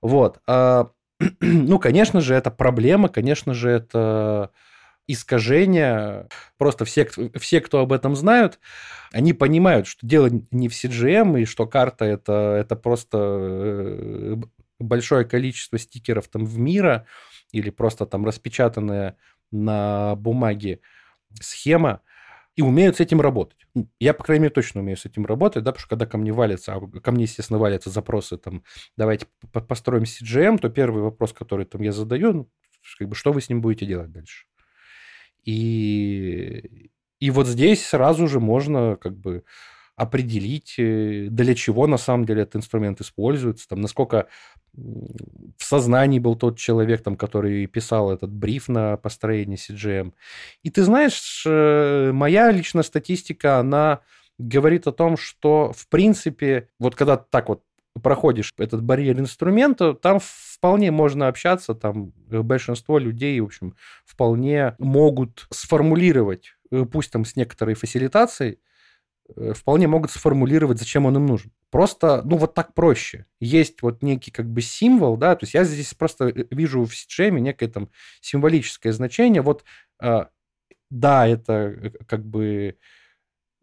[0.00, 0.40] Вот.
[0.46, 0.90] А,
[1.40, 4.50] ну, конечно же, это проблема, конечно же, это
[5.08, 6.28] искажение.
[6.58, 8.58] Просто все, все, кто об этом знают,
[9.12, 14.36] они понимают, что дело не в CGM, и что карта это, это просто э,
[14.78, 17.06] большое количество стикеров там в мира
[17.52, 19.16] или просто там распечатанные
[19.50, 20.80] на бумаге
[21.40, 22.02] схема,
[22.56, 23.66] и умеют с этим работать.
[23.74, 26.16] Ну, я, по крайней мере, точно умею с этим работать, да, потому что когда ко
[26.16, 28.64] мне валятся, а ко мне, естественно, валятся запросы, там,
[28.96, 32.50] давайте построим CGM, то первый вопрос, который там я задаю, ну,
[32.98, 34.46] как бы, что вы с ним будете делать дальше?
[35.44, 39.44] И, и вот здесь сразу же можно, как бы,
[39.94, 44.28] определить, э, для чего на самом деле этот инструмент используется, там, насколько
[44.76, 50.12] в сознании был тот человек, там, который писал этот бриф на построение CGM.
[50.62, 54.00] И ты знаешь, э, моя личная статистика, она
[54.38, 57.62] говорит о том, что, в принципе, вот когда так вот
[58.02, 65.46] проходишь этот барьер инструмента, там вполне можно общаться, там большинство людей, в общем, вполне могут
[65.50, 68.60] сформулировать, э, пусть там с некоторой фасилитацией, Э,
[69.54, 71.52] вполне могут сформулировать, зачем он им нужен.
[71.70, 73.26] Просто, ну, вот так проще.
[73.40, 76.92] Есть вот некий как бы символ, да, то есть я здесь просто э, вижу в
[76.92, 79.42] CGM некое там символическое значение.
[79.42, 79.64] Вот,
[80.00, 80.26] э,
[80.90, 82.78] да, это э, как бы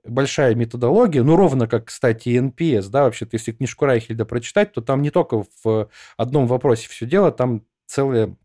[0.03, 5.01] большая методология, ну, ровно как, кстати, NPS, да, вообще-то, если книжку Райхельда прочитать, то там
[5.01, 8.35] не только в одном вопросе все дело, там целая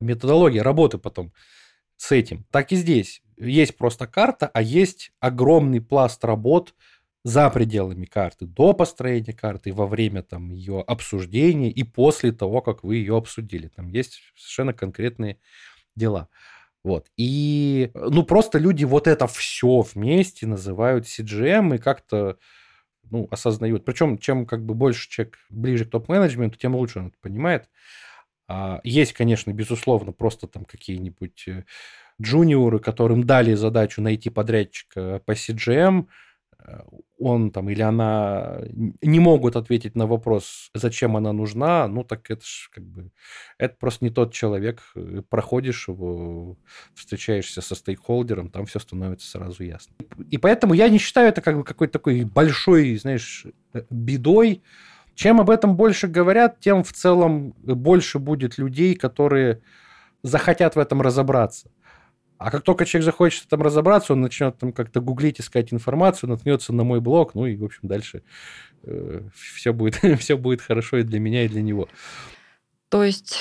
[0.00, 1.32] методология работы потом
[1.96, 2.44] с этим.
[2.50, 6.74] Так и здесь есть просто карта, а есть огромный пласт работ
[7.24, 12.84] за пределами карты, до построения карты, во время там ее обсуждения и после того, как
[12.84, 13.66] вы ее обсудили.
[13.66, 15.38] Там есть совершенно конкретные
[15.96, 16.28] дела.
[16.84, 17.08] Вот.
[17.16, 22.38] И, ну, просто люди вот это все вместе называют CGM и как-то,
[23.10, 23.84] ну, осознают.
[23.84, 27.68] Причем, чем как бы больше человек ближе к топ-менеджменту, тем лучше он это понимает.
[28.48, 31.64] А, есть, конечно, безусловно, просто там какие-нибудь э,
[32.20, 36.06] джуниоры, которым дали задачу найти подрядчика по CGM,
[36.60, 36.80] э,
[37.18, 38.60] он там или она
[39.02, 43.10] не могут ответить на вопрос, зачем она нужна, ну так это ж как бы,
[43.58, 46.56] это просто не тот человек, э, проходишь его,
[46.94, 49.96] встречаешься со стейкхолдером, там все становится сразу ясно.
[50.30, 53.44] И поэтому я не считаю это как бы какой-то такой большой, знаешь,
[53.90, 54.62] бедой.
[55.16, 59.62] Чем об этом больше говорят, тем в целом больше будет людей, которые
[60.22, 61.70] захотят в этом разобраться.
[62.36, 66.74] А как только человек захочет там разобраться, он начнет там как-то гуглить, искать информацию, наткнется
[66.74, 68.24] на мой блог, ну и, в общем, дальше
[68.82, 71.88] э, все, будет, все будет хорошо и для меня, и для него.
[72.90, 73.38] То есть,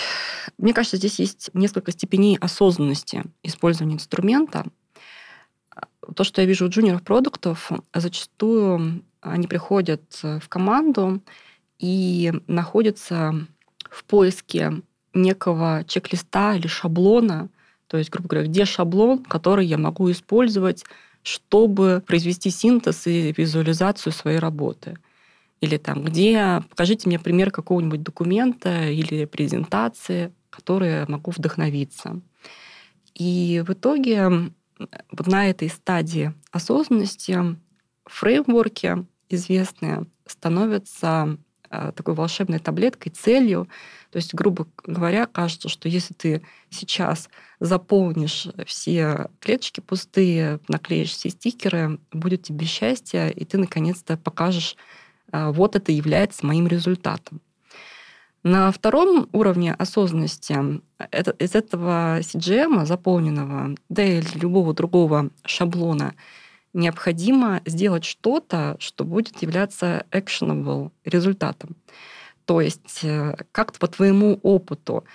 [0.58, 4.66] мне кажется, здесь есть несколько степеней осознанности использования инструмента.
[6.16, 11.22] То, что я вижу у джуниоров продуктов, зачастую они приходят в команду
[11.80, 13.48] и находятся
[13.90, 14.82] в поиске
[15.14, 17.50] некого чек-листа или шаблона,
[17.88, 20.84] то есть, грубо говоря, где шаблон, который я могу использовать,
[21.24, 24.98] чтобы произвести синтез и визуализацию своей работы.
[25.62, 32.22] Или там, где покажите мне пример какого-нибудь документа или презентации, которые могу вдохновиться.
[33.14, 37.40] И в итоге вот на этой стадии осознанности
[38.06, 41.38] фреймворки известные становятся
[41.70, 43.68] такой волшебной таблеткой, целью,
[44.12, 51.30] то есть, грубо говоря, кажется, что если ты сейчас заполнишь все клеточки пустые, наклеишь все
[51.30, 54.78] стикеры, будет тебе счастье, и ты наконец-то покажешь,
[55.32, 57.42] а, вот это является моим результатом.
[58.44, 60.56] На втором уровне осознанности
[60.98, 66.14] это, из этого CGM, заполненного, да и любого другого шаблона,
[66.76, 71.76] необходимо сделать что-то, что будет являться actionable результатом.
[72.46, 75.06] То есть э, как-то по твоему опыту,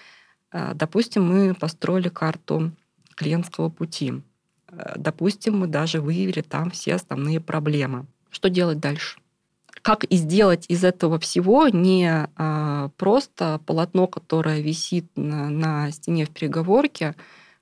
[0.53, 2.73] э, допустим, мы построили карту
[3.14, 4.23] клиентского пути,
[4.68, 8.07] э, допустим, мы даже выявили там все основные проблемы.
[8.31, 9.20] Что делать дальше?
[9.83, 16.27] Как и сделать из этого всего не а, просто полотно, которое висит на, на стене
[16.27, 17.14] в переговорке,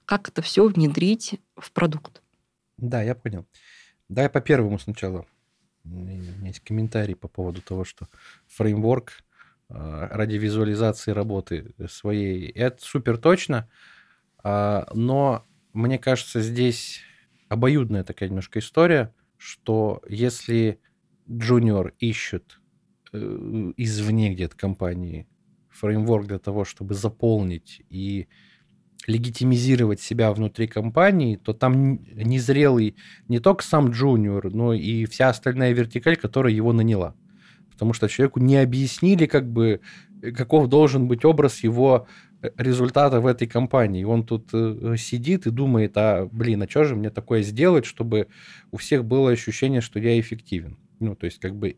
[0.04, 2.20] как это все внедрить в продукт?
[2.76, 3.46] Да, я понял.
[4.08, 5.26] Давай по первому сначала.
[5.84, 8.08] У меня есть комментарий по поводу того, что
[8.46, 9.12] фреймворк
[9.68, 12.48] а, ради визуализации работы своей.
[12.50, 13.68] Это супер точно,
[14.42, 17.00] а, но мне кажется, здесь
[17.48, 20.80] обоюдная такая немножко история, что если
[21.30, 22.61] джуниор ищет
[23.12, 23.18] э,
[23.76, 25.28] извне где-то компании
[25.70, 28.28] фреймворк для того, чтобы заполнить и
[29.09, 32.94] легитимизировать себя внутри компании, то там незрелый
[33.26, 37.16] не только сам джуниор, но и вся остальная вертикаль, которая его наняла
[37.78, 39.80] потому что человеку не объяснили, как бы,
[40.36, 42.09] каков должен быть образ его
[42.42, 44.02] э, результата в этой компании.
[44.02, 48.26] Он тут э, сидит и думает, а, блин, а что же мне такое сделать, чтобы
[48.72, 50.76] у всех было ощущение, что я эффективен.
[50.98, 51.76] Ну, то есть, как бы,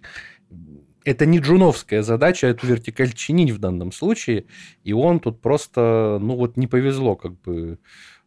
[1.05, 4.47] это не джуновская задача эту вертикаль чинить в данном случае,
[4.85, 7.79] и он тут просто, ну, вот не повезло, как бы,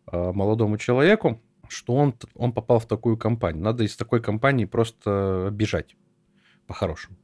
[0.05, 1.41] а, молодому человеку.
[1.69, 3.63] что он, он попал в такую компанию.
[3.63, 5.95] Надо из такой компании просто бежать
[6.67, 7.17] по-хорошему.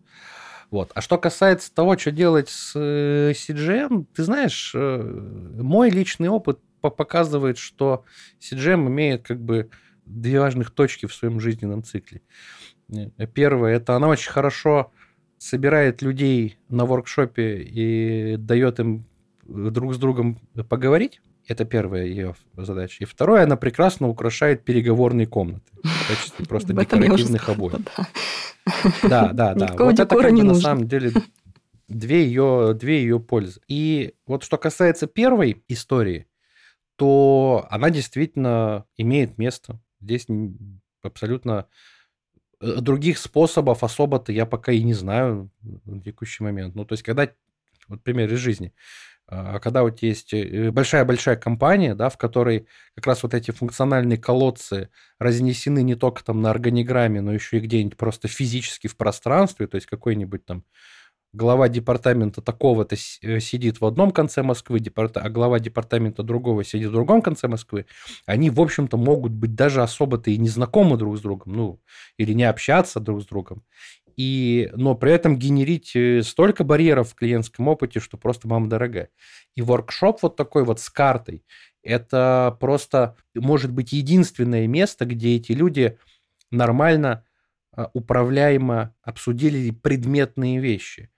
[0.71, 0.91] Вот.
[0.95, 6.59] А что касается того, что делать с э, CGM, ты знаешь, э, мой личный опыт
[6.81, 8.05] показывает, что
[8.39, 9.69] CGM имеет как бы
[10.05, 12.21] две важных точки в своем жизненном цикле.
[12.91, 14.91] Э, первое, это она очень хорошо
[15.39, 19.05] собирает людей на воркшопе и дает им
[19.47, 20.37] друг с другом
[20.69, 21.21] поговорить.
[21.47, 23.03] Это первая ее задача.
[23.03, 27.81] И второе, она прекрасно украшает переговорные комнаты в качестве просто декоративных обоев.
[29.01, 29.73] Да, да, да.
[29.77, 31.11] Вот это как бы на самом деле
[31.87, 33.61] две ее, две ее пользы.
[33.67, 36.27] И вот что касается первой истории,
[36.97, 39.79] то она действительно имеет место.
[40.01, 40.27] Здесь
[41.01, 41.63] абсолютно э,
[42.61, 46.75] других способов особо-то я пока и не знаю в текущий момент.
[46.75, 47.29] Ну, то есть, когда,
[47.87, 48.73] вот пример из жизни,
[49.31, 54.17] а когда тебя есть э, большая-большая компания, да, в которой как раз вот эти функциональные
[54.17, 54.89] колодцы
[55.19, 59.75] разнесены не только там на органиграмме, но еще и где-нибудь просто физически в пространстве, то
[59.75, 60.63] есть какой-нибудь там
[61.33, 64.81] глава департамента такого-то э, сидит в одном конце Москвы,
[65.15, 67.85] а глава департамента другого сидит в другом конце Москвы,
[68.25, 71.79] они, в общем-то, могут быть даже особо-то и не знакомы друг с другом, ну,
[72.17, 73.63] или не общаться друг с другом
[74.19, 79.07] и, но при этом генерить э, столько барьеров в клиентском опыте, что просто мама дорогая.
[79.55, 81.45] И воркшоп вот такой вот с картой,
[81.83, 85.97] это просто может быть единственное место, где эти люди
[86.51, 87.23] нормально,
[87.71, 91.09] а, управляемо обсудили предметные вещи.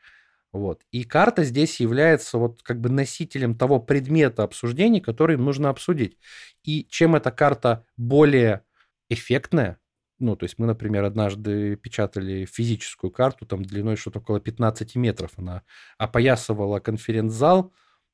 [0.52, 0.82] Вот.
[0.92, 6.18] И карта здесь является вот как бы носителем того предмета обсуждения, который им нужно обсудить.
[6.64, 8.64] И чем эта карта более
[9.10, 9.80] эффектная,
[10.20, 15.32] ну, то есть мы, например, однажды печатали физическую карту, там длиной что-то около 15 метров.
[15.38, 15.64] Она
[15.98, 17.74] опоясывала конференц-зал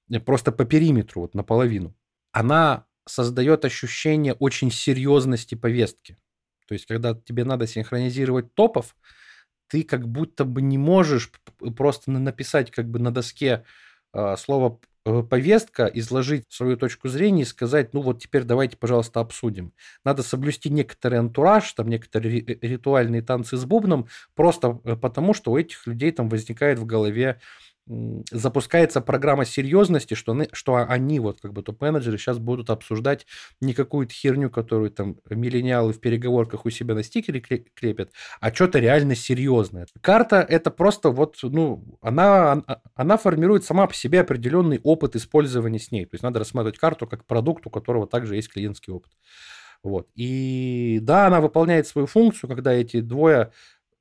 [0.09, 1.95] э, просто по периметру, вот наполовину.
[2.31, 6.17] Она создает ощущение очень серьезности повестки.
[6.67, 8.95] То есть, когда тебе надо синхронизировать топов,
[9.67, 11.31] ты как будто бы не можешь
[11.75, 13.65] просто написать как бы на доске
[14.13, 19.21] э, слово Э, повестка, изложить свою точку зрения и сказать, ну вот теперь давайте, пожалуйста,
[19.21, 19.71] обсудим.
[20.03, 25.57] Надо соблюсти некоторый антураж, там некоторые ритуальные танцы с бубном, просто э, потому, что у
[25.57, 27.39] этих людей там возникает в голове
[28.31, 33.25] запускается программа серьезности, что, они, что они, вот как бы топ-менеджеры, сейчас будут обсуждать
[33.61, 38.11] не какую-то херню, которую там миллениалы в переговорках у себя на стикере крепят,
[38.41, 39.87] а что-то реально серьезное.
[40.01, 42.63] Карта это просто вот, ну, она,
[42.95, 46.05] она формирует сама по себе определенный опыт использования с ней.
[46.05, 49.11] То есть надо рассматривать карту как продукт, у которого также есть клиентский опыт.
[49.83, 50.09] Вот.
[50.15, 53.51] И да, она выполняет свою функцию, когда эти двое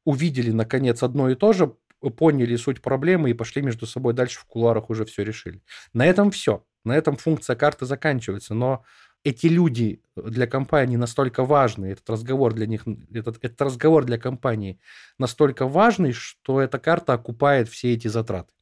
[0.04, 1.74] увидели, наконец, одно и то же,
[2.10, 5.62] поняли суть проблемы и пошли между собой дальше в куларах уже все решили.
[5.92, 6.64] На этом все.
[6.84, 8.54] На этом функция карты заканчивается.
[8.54, 8.84] Но
[9.24, 14.78] эти люди для компании настолько важны, этот разговор для них, этот, этот разговор для компании
[15.18, 18.52] настолько важный, что эта карта окупает все эти затраты.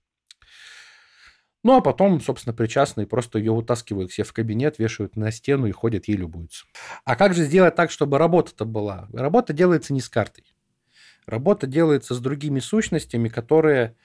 [1.63, 5.73] Ну, а потом, собственно, причастные просто ее утаскивают все в кабинет, вешают на стену и
[5.73, 6.65] ходят ей любуются.
[7.05, 9.09] А как же сделать так, чтобы работа-то была?
[9.13, 10.54] Работа делается не с картой.
[11.27, 13.97] Работа делается с другими сущностями, которые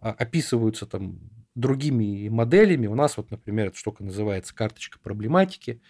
[0.00, 1.18] а, описываются там
[1.54, 2.86] другими моделями.
[2.86, 5.80] У нас вот, например, эта штука называется карточка проблематики,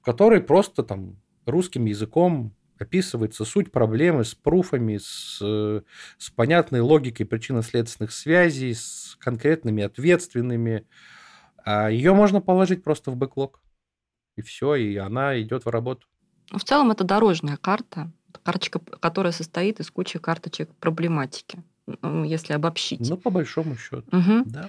[0.00, 5.38] в которой просто там русским языком описывается суть проблемы с пруфами, с,
[6.18, 10.86] с понятной логикой причинно-следственных связей, с конкретными ответственными.
[11.64, 13.60] А ее можно положить просто в бэклог.
[14.36, 16.06] И все, и она идет в работу.
[16.50, 18.10] В целом это дорожная карта,
[18.42, 21.62] карточка, которая состоит из кучи карточек проблематики,
[22.02, 23.08] ну, если обобщить.
[23.08, 24.42] Ну, по большому счету, угу.
[24.46, 24.68] да.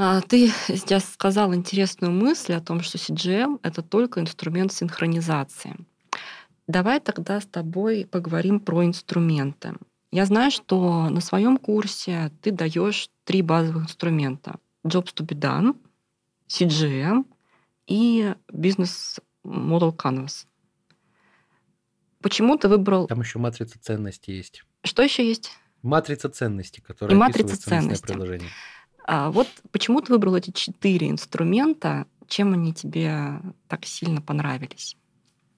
[0.00, 5.76] А, ты сейчас сказал интересную мысль о том, что CGM— это только инструмент синхронизации.
[6.68, 9.74] Давай тогда с тобой поговорим про инструменты.
[10.12, 14.56] Я знаю, что на своем курсе ты даешь три базовых инструмента.
[14.84, 15.76] Jobs to be done,
[16.48, 17.24] CGM
[17.86, 20.46] и Business Model Canvas.
[22.20, 23.06] Почему ты выбрал...
[23.06, 24.64] Там еще матрица ценностей есть.
[24.82, 25.52] Что еще есть?
[25.82, 28.06] Матрица ценностей, которая И матрица ценностей.
[28.12, 28.50] приложение.
[29.06, 32.06] А вот почему ты выбрал эти четыре инструмента?
[32.26, 34.96] Чем они тебе так сильно понравились?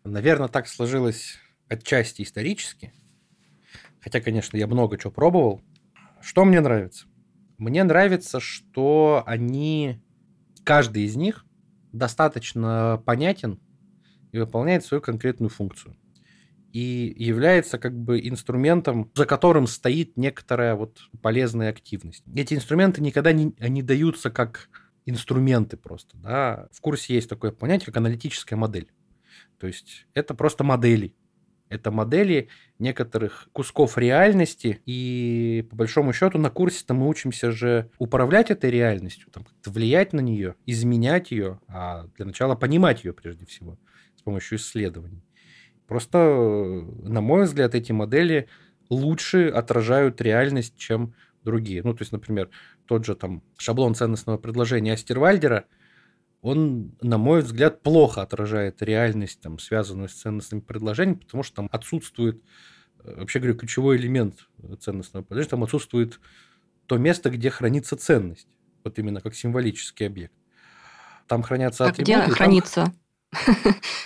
[0.04, 1.38] Наверное, так сложилось
[1.68, 2.92] отчасти исторически.
[4.00, 5.62] Хотя, конечно, я много чего пробовал.
[6.20, 7.06] Что мне нравится?
[7.58, 10.00] Мне нравится, что они,
[10.64, 11.44] каждый из них
[11.92, 13.58] достаточно понятен
[14.32, 15.96] и выполняет свою конкретную функцию
[16.73, 22.25] и является как бы инструментом, за которым стоит некоторая вот полезная активность.
[22.35, 24.68] Эти инструменты никогда не, не даются как
[25.07, 26.16] инструменты просто.
[26.16, 26.68] Да.
[26.73, 28.91] В курсе есть такое понятие, как аналитическая модель.
[29.59, 31.14] То есть это просто модели.
[31.68, 32.49] Это модели
[32.81, 39.31] некоторых кусков реальности, и по большому счету на курсе-то мы учимся же управлять этой реальностью,
[39.31, 43.79] там, как-то влиять на нее, изменять ее, а для начала понимать ее прежде всего
[44.16, 45.23] с помощью исследований.
[45.91, 46.18] Просто,
[47.03, 48.47] на мой взгляд, эти модели
[48.91, 51.82] лучше отражают реальность, чем другие.
[51.82, 52.49] Ну, то есть, например,
[52.86, 55.64] тот же там шаблон ценностного предложения Астервальдера,
[56.43, 61.68] он, на мой взгляд, плохо отражает реальность, там, связанную с ценностными предложениями, потому что там
[61.72, 62.41] отсутствует,
[63.03, 66.20] э, вообще говорю, ключевой элемент ценностного предложения, там отсутствует
[66.86, 68.47] то место, где хранится ценность,
[68.84, 70.34] вот именно как символический объект.
[71.26, 72.12] Там хранятся а атрибуты.
[72.26, 72.93] где хранится?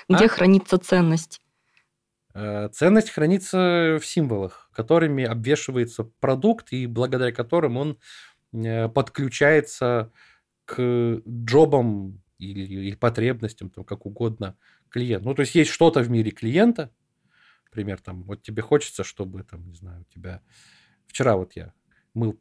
[0.09, 0.29] Где а?
[0.29, 1.43] хранится ценность?
[2.35, 7.99] Э, ценность хранится в символах, которыми обвешивается продукт и благодаря которым он
[8.53, 10.13] э, подключается
[10.65, 14.57] к джобам или, или потребностям, там, как угодно,
[14.89, 15.25] клиента.
[15.29, 16.91] Ну, то есть есть что-то в мире клиента,
[17.67, 20.43] например, там, вот тебе хочется, чтобы, там, не знаю, у тебя...
[21.07, 21.73] Вчера вот я
[22.15, 22.41] мыл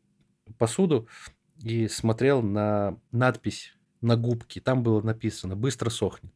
[0.58, 1.08] посуду
[1.62, 6.34] и смотрел на надпись на губке, там было написано «быстро сохнет».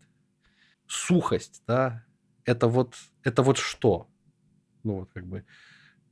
[0.87, 2.06] Сухость, да,
[2.47, 4.07] это вот, это вот что?
[4.83, 5.43] Ну, вот как бы...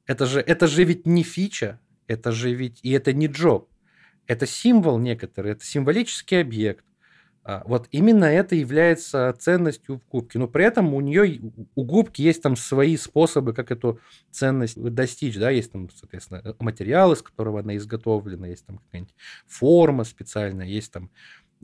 [0.06, 2.80] Это же, это же ведь не фича, это же ведь...
[2.84, 3.70] И это не джоб.
[4.28, 6.86] Это символ некоторый, это символический объект.
[7.44, 10.38] А, вот именно это является ценностью в губке.
[10.38, 11.40] Но при этом у нее,
[11.76, 14.00] у губки есть там свои способы, как эту
[14.32, 15.38] ценность достичь.
[15.38, 15.50] Да?
[15.52, 19.16] Есть там, соответственно, материал, из которого она изготовлена, есть там какая-нибудь
[19.48, 21.12] форма специальная, есть там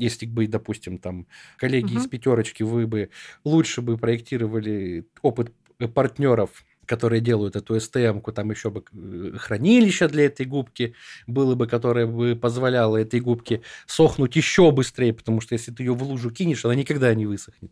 [0.02, 1.28] если бы, допустим, там
[1.58, 2.00] коллеги угу.
[2.00, 3.10] из пятерочки, вы бы
[3.44, 5.52] лучше бы проектировали опыт
[5.94, 10.94] партнеров которые делают эту STM-ку, там еще бы э, хранилище для этой губки
[11.26, 15.94] было бы, которое бы позволяло этой губке сохнуть еще быстрее, потому что если ты ее
[15.94, 17.72] в лужу кинешь, она никогда не высохнет.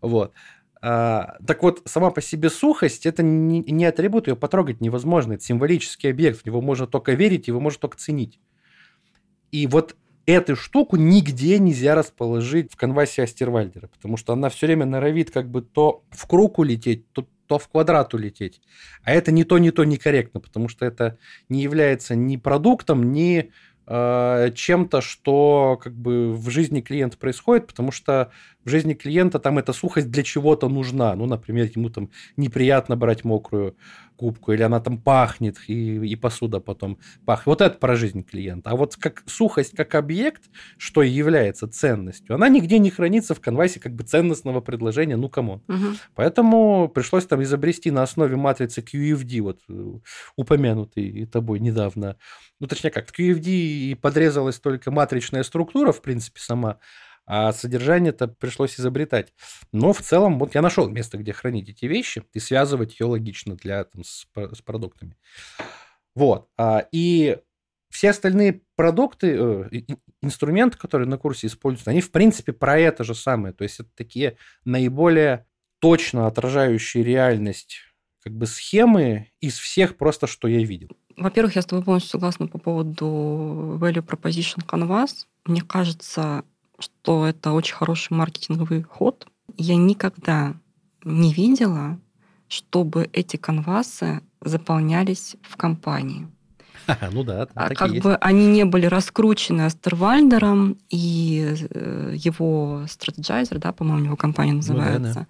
[0.00, 0.32] Вот.
[0.80, 5.32] А, так вот, сама по себе сухость это не, не атрибут, ее потрогать невозможно.
[5.32, 8.38] Это символический объект, в него можно только верить, его можно только ценить.
[9.50, 9.96] И вот
[10.26, 15.50] эту штуку нигде нельзя расположить в конвасе Астервальдера, потому что она все время норовит как
[15.50, 18.60] бы то в круг улететь, то, то в квадрат улететь.
[19.02, 21.18] А это не то, не то некорректно, потому что это
[21.48, 23.50] не является ни продуктом, ни
[23.86, 28.30] э, чем-то, что как бы в жизни клиента происходит, потому что
[28.64, 31.14] в жизни клиента там эта сухость для чего-то нужна.
[31.16, 33.76] Ну, например, ему там неприятно брать мокрую
[34.22, 37.46] губку, или она там пахнет, и, и посуда потом пахнет.
[37.46, 38.70] Вот это про жизнь клиента.
[38.70, 40.44] А вот как сухость как объект,
[40.78, 45.62] что является ценностью, она нигде не хранится в конвайсе как бы ценностного предложения, ну, кому.
[45.68, 45.86] Угу.
[46.14, 49.98] Поэтому пришлось там изобрести на основе матрицы QFD, вот э,
[50.36, 52.16] упомянутый тобой недавно,
[52.60, 56.78] ну, точнее как, в QFD подрезалась только матричная структура, в принципе, сама,
[57.26, 59.32] а содержание-то пришлось изобретать.
[59.72, 63.56] Но в целом, вот я нашел место, где хранить эти вещи и связывать ее логично
[63.56, 65.16] для, там, с, с продуктами.
[66.14, 66.48] Вот.
[66.58, 67.38] А, и
[67.90, 69.82] все остальные продукты, э,
[70.22, 73.54] инструменты, которые на курсе используются, они, в принципе, про это же самое.
[73.54, 75.46] То есть это такие наиболее
[75.78, 77.80] точно отражающие реальность
[78.22, 80.88] как бы схемы из всех просто, что я видел.
[81.16, 85.26] Во-первых, я с тобой полностью согласна по поводу value proposition canvas.
[85.44, 86.44] Мне кажется,
[86.78, 89.26] что это очень хороший маркетинговый ход.
[89.56, 90.54] Я никогда
[91.04, 91.98] не видела,
[92.48, 96.28] чтобы эти канвасы заполнялись в компании.
[97.12, 103.72] Ну да, а как бы они не были раскручены Астервальдером и э, его стратегайзер, да,
[103.72, 104.98] по-моему, его компания называется.
[104.98, 105.26] Ну, да, да.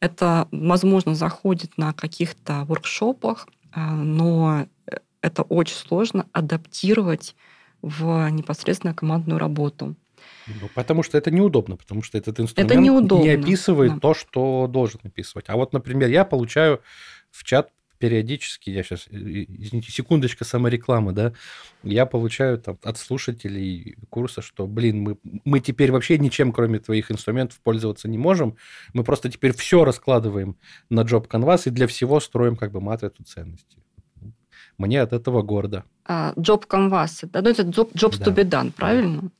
[0.00, 4.66] Это, возможно, заходит на каких-то воркшопах, а, но
[5.20, 7.36] это очень сложно адаптировать
[7.82, 9.94] в непосредственно командную работу.
[10.46, 14.00] Ну, потому что это неудобно, потому что этот инструмент это неудобно, не описывает да.
[14.00, 15.46] то, что должен описывать.
[15.48, 16.80] А вот, например, я получаю
[17.30, 17.70] в чат
[18.00, 21.34] периодически, я сейчас, извините, секундочка саморекламы, да,
[21.82, 27.10] я получаю там от слушателей курса, что, блин, мы, мы теперь вообще ничем, кроме твоих
[27.12, 28.56] инструментов, пользоваться не можем,
[28.94, 30.56] мы просто теперь все раскладываем
[30.88, 33.84] на Job Canvas и для всего строим как бы матрицу ценностей.
[34.78, 35.84] Мне от этого гордо.
[36.06, 38.30] А, job Canvas, да, ну это job, jobs да.
[38.30, 39.20] to be done, правильно?
[39.20, 39.30] Jobs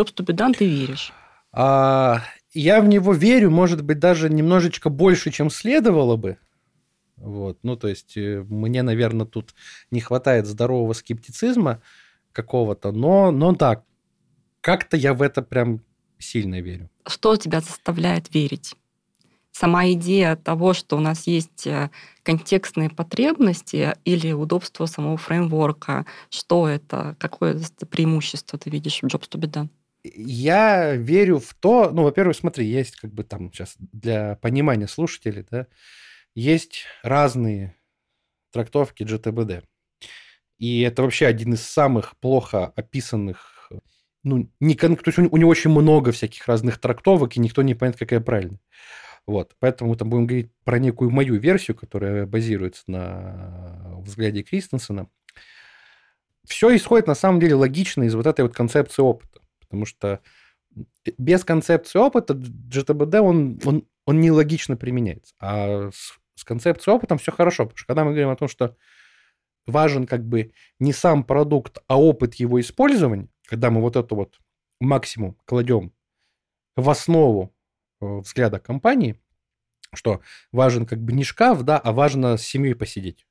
[0.00, 1.12] be done ты веришь?
[1.52, 2.22] А,
[2.52, 6.38] я в него верю, может быть, даже немножечко больше, чем следовало бы.
[7.16, 7.58] Вот.
[7.62, 9.54] Ну, то есть, э, мне, наверное, тут
[9.90, 11.82] не хватает здорового скептицизма
[12.32, 13.84] какого-то, но, но так,
[14.60, 15.80] как-то я в это прям
[16.18, 16.88] сильно верю.
[17.06, 18.74] Что тебя заставляет верить?
[19.50, 21.90] Сама идея того, что у нас есть э,
[22.22, 29.40] контекстные потребности или удобство самого фреймворка, что это, какое преимущество ты видишь в Jobs to
[29.40, 29.68] be done?
[30.04, 35.46] Я верю в то, ну, во-первых, смотри, есть как бы там сейчас для понимания слушателей,
[35.50, 35.66] да,
[36.34, 37.76] есть разные
[38.52, 39.64] трактовки GTBD.
[40.58, 43.70] И это вообще один из самых плохо описанных,
[44.24, 47.98] ну, не, то есть у него очень много всяких разных трактовок, и никто не понимает,
[47.98, 48.60] какая правильная.
[49.26, 55.08] Вот, поэтому мы там будем говорить про некую мою версию, которая базируется на взгляде Кристенсена.
[56.46, 60.20] Все исходит на самом деле логично из вот этой вот концепции опыта, потому что
[61.16, 65.34] без концепции опыта GTBD, он, он, он нелогично применяется.
[65.40, 68.76] А с, с концепцией опытом все хорошо, потому что когда мы говорим о том, что
[69.66, 74.38] важен как бы не сам продукт, а опыт его использования, когда мы вот это вот
[74.80, 75.92] максимум кладем
[76.76, 77.54] в основу
[78.00, 79.20] э, взгляда компании,
[79.94, 80.20] что
[80.52, 83.26] важен как бы не шкаф, да, а важно с семьей посидеть.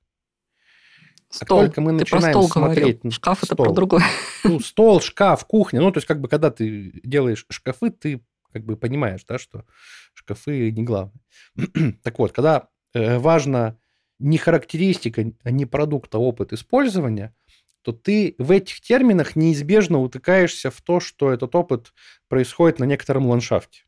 [1.30, 1.60] Стол.
[1.60, 3.00] Как только мы ты начинаем про стол смотреть...
[3.00, 3.12] Говорил.
[3.12, 4.04] Шкаф стол, это про другое.
[4.44, 5.82] Ну, стол, шкаф, кухня.
[5.82, 8.22] Ну, то есть, как бы, когда ты делаешь шкафы, ты
[8.54, 9.66] как бы понимаешь, да, что
[10.14, 11.22] шкафы не главное.
[12.04, 13.78] так вот, когда э, важно
[14.20, 17.36] не характеристика, а не продукт, а опыт использования,
[17.82, 21.94] то ты в этих терминах неизбежно утыкаешься в то, что этот опыт
[22.28, 23.84] происходит на некотором ландшафте.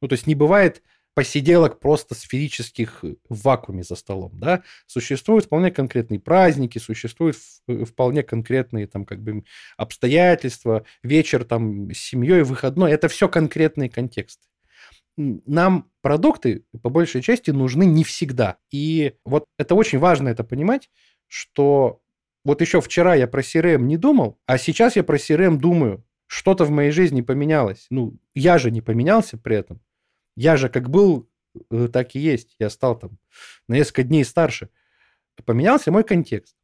[0.00, 0.82] Ну, то есть не бывает
[1.14, 7.36] посиделок просто сферических в вакууме за столом, да, существуют вполне конкретные праздники, существуют
[7.86, 9.44] вполне конкретные там как бы
[9.76, 14.46] обстоятельства, вечер там с семьей, выходной, это все конкретные контексты
[15.16, 18.56] нам продукты, по большей части, нужны не всегда.
[18.70, 20.90] И вот это очень важно это понимать,
[21.26, 22.00] что
[22.44, 26.04] вот еще вчера я про CRM не думал, а сейчас я про CRM думаю.
[26.26, 27.86] Что-то в моей жизни поменялось.
[27.90, 29.80] Ну, я же не поменялся при этом.
[30.40, 31.28] Я же как был,
[31.70, 32.56] э, так и есть.
[32.58, 33.18] Я стал там
[33.68, 34.70] на несколько дней старше.
[35.44, 36.56] Поменялся мой контекст.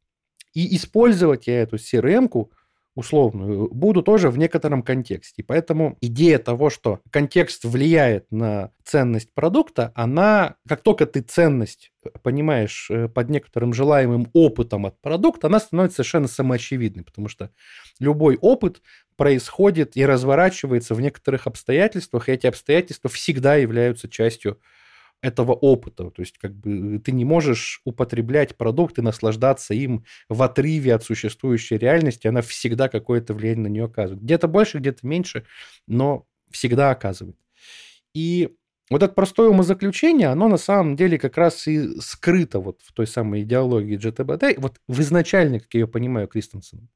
[0.55, 2.51] И использовать я эту CRM-ку
[2.97, 5.43] условную, буду тоже в некотором контексте.
[5.43, 11.91] Поэтому идея того, что контекст влияет на ценность продукта, она, как только ты ценность
[12.23, 17.51] понимаешь э, под некоторым желаемым опытом от продукта, она становится совершенно самоочевидной, потому что
[17.99, 18.81] любой опыт
[19.15, 24.59] происходит и разворачивается в некоторых обстоятельствах, и эти обстоятельства всегда являются частью
[25.21, 26.09] этого опыта.
[26.09, 31.03] То есть как бы ты не можешь употреблять продукт и наслаждаться им в отрыве от
[31.03, 32.27] существующей реальности.
[32.27, 34.23] Она всегда какое-то влияние на нее оказывает.
[34.23, 35.45] Где-то больше, где-то меньше,
[35.87, 37.37] но всегда оказывает.
[38.13, 38.49] И
[38.89, 43.05] вот это простое умозаключение, оно на самом деле как раз и скрыто вот в той
[43.05, 46.89] самой идеологии GTBD, вот в изначальной, как я ее понимаю, Кристенсеном.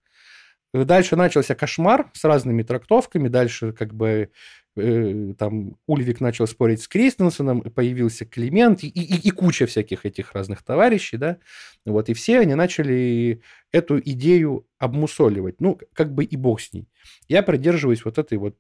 [0.73, 4.29] Дальше начался кошмар с разными трактовками, дальше как бы Э,
[4.75, 10.63] там Ульвик начал спорить с Кристенсеном, появился Климент и, и, и куча всяких этих разных
[10.63, 11.37] товарищей, да,
[11.85, 13.41] вот, и все они начали
[13.71, 16.87] эту идею обмусоливать, ну, как бы и бог с ней.
[17.27, 18.55] Я придерживаюсь вот этой вот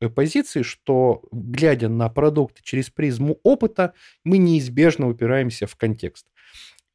[0.00, 3.92] э, позиции, что, глядя на продукты через призму опыта,
[4.24, 6.26] мы неизбежно упираемся в контекст.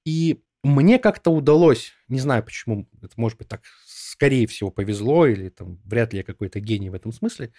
[0.06, 5.50] И мне как-то удалось, не знаю почему, это может быть так, скорее всего, повезло, или
[5.50, 7.52] там вряд ли я какой-то гений в этом смысле,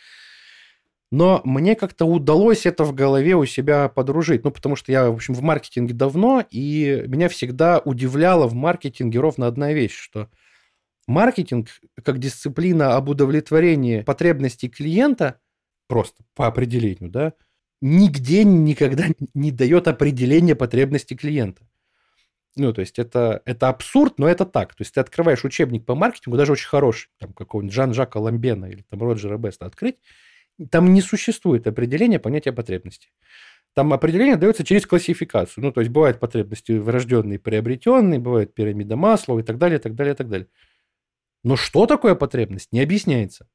[1.11, 4.45] но мне как-то удалось это в голове у себя подружить.
[4.45, 9.21] Ну, потому что я, в общем, в маркетинге давно, и меня всегда удивляла в маркетинге
[9.21, 10.29] ровно одна вещь, что
[11.07, 11.69] маркетинг
[12.03, 15.41] как дисциплина об удовлетворении потребностей клиента,
[15.87, 17.33] просто по определению, да,
[17.81, 21.63] нигде никогда не дает определения потребностей клиента.
[22.57, 24.75] Ну, то есть это, это абсурд, но это так.
[24.75, 28.83] То есть ты открываешь учебник по маркетингу, даже очень хороший, там какого-нибудь Жан-Жака Ламбена или
[28.89, 29.99] там Роджера Беста открыть,
[30.71, 33.09] там не существует определения понятия потребности.
[33.75, 35.63] Там определение дается через классификацию.
[35.63, 39.95] Ну, то есть бывают потребности врожденные, приобретенные, бывает пирамида Маслова и так далее, и так
[39.95, 40.49] далее, и так далее.
[41.45, 43.49] Но что такое потребность, не объясняется.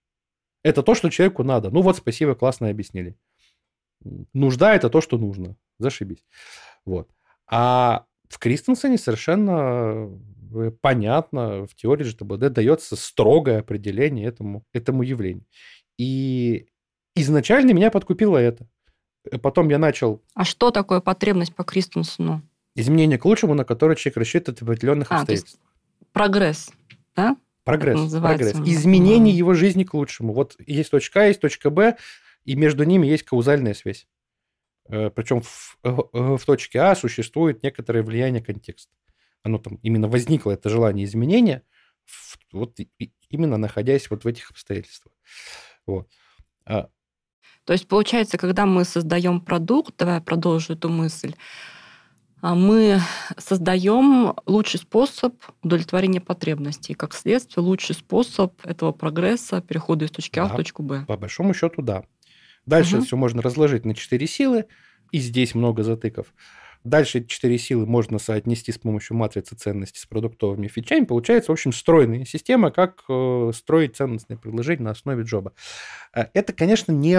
[0.64, 1.72] Это то, что человеку надо.
[1.72, 3.18] Ну вот, спасибо, классно объяснили.
[4.34, 5.58] Нужда– это то, что нужно.
[5.80, 6.24] Зашибись.
[6.86, 7.10] Вот.
[7.48, 10.10] А в Кристенсене совершенно
[10.54, 15.46] э, понятно, в теории ЖТБД дается строгое определение этому, этому явлению.
[15.98, 16.68] И
[17.16, 18.68] изначально меня подкупило это.
[19.30, 20.22] Э, потом я начал...
[20.34, 22.42] А что такое потребность по Кристенсену?
[22.76, 25.62] Изменение к лучшему, на которое человек рассчитывает в определенных а, обстоятельствах.
[26.14, 26.72] прогресесс,
[27.16, 27.36] да?
[27.64, 28.56] Прогресс, прогресс.
[28.66, 30.34] Изменение его жизни к лучшему.
[30.34, 31.98] Вот есть точка А, есть точка Б,
[32.44, 34.08] и между ними есть каузальная связь.
[34.88, 35.90] Э, Причем в, э,
[36.38, 38.94] в точке А существует некоторое влияние контекста.
[39.44, 41.64] Оно там именно возникло, это желание изменения,
[42.52, 42.78] вот
[43.30, 45.14] именно находясь вот в этих обстоятельствах.
[45.86, 46.10] Вот.
[47.66, 51.36] То есть, получается, когда мы создаем продукт, давай я продолжу эту мысль,
[52.42, 53.00] а мы
[53.38, 56.96] создаем лучший способ удовлетворения потребностей.
[56.96, 61.06] Как следствие, лучший способ этого прогресса, перехода из точки А в точку Б.
[61.08, 62.04] По большому счету, да.
[62.66, 63.06] Дальше угу.
[63.06, 64.66] все можно разложить на четыре силы,
[65.12, 66.34] и здесь много затыков.
[66.84, 71.06] Дальше эти четыре силы можно соотнести с помощью матрицы ценностей с продуктовыми фичами.
[71.06, 75.54] Получается, в общем, стройная система, как э, строить ценностное предложение на основе джоба.
[76.16, 77.16] Э, это, конечно, не,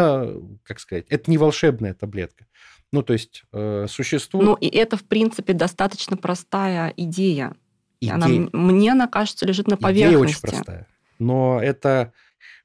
[0.65, 2.47] как сказать, это не волшебная таблетка.
[2.93, 4.47] Ну, то есть э, существует...
[4.47, 7.55] Ну, и это, в принципе, достаточно простая идея.
[8.01, 8.15] идея.
[8.15, 10.09] Она, мне она кажется, лежит на поверхности.
[10.09, 10.89] Идея очень простая.
[11.21, 12.13] Но это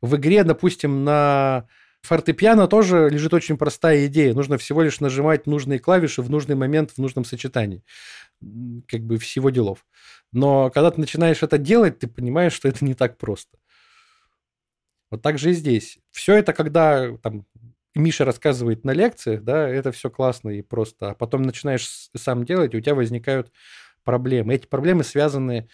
[0.02, 1.68] в игре, допустим, на
[2.08, 4.34] фортепиано тоже лежит очень простая идея.
[4.34, 7.84] Нужно всего лишь нажимать нужные клавиши в нужный момент, в нужном сочетании.
[8.88, 9.86] Как бы всего делов.
[10.32, 13.58] Но когда ты начинаешь это делать, ты понимаешь, что это не так просто.
[15.10, 16.00] Вот так же и здесь.
[16.12, 17.46] Все это, когда там,
[17.96, 21.12] Миша рассказывает на лекциях, да, это все классно и просто.
[21.12, 23.52] А потом начинаешь сам делать, и у тебя возникают
[24.04, 24.54] проблемы.
[24.56, 25.70] Эти проблемы связаны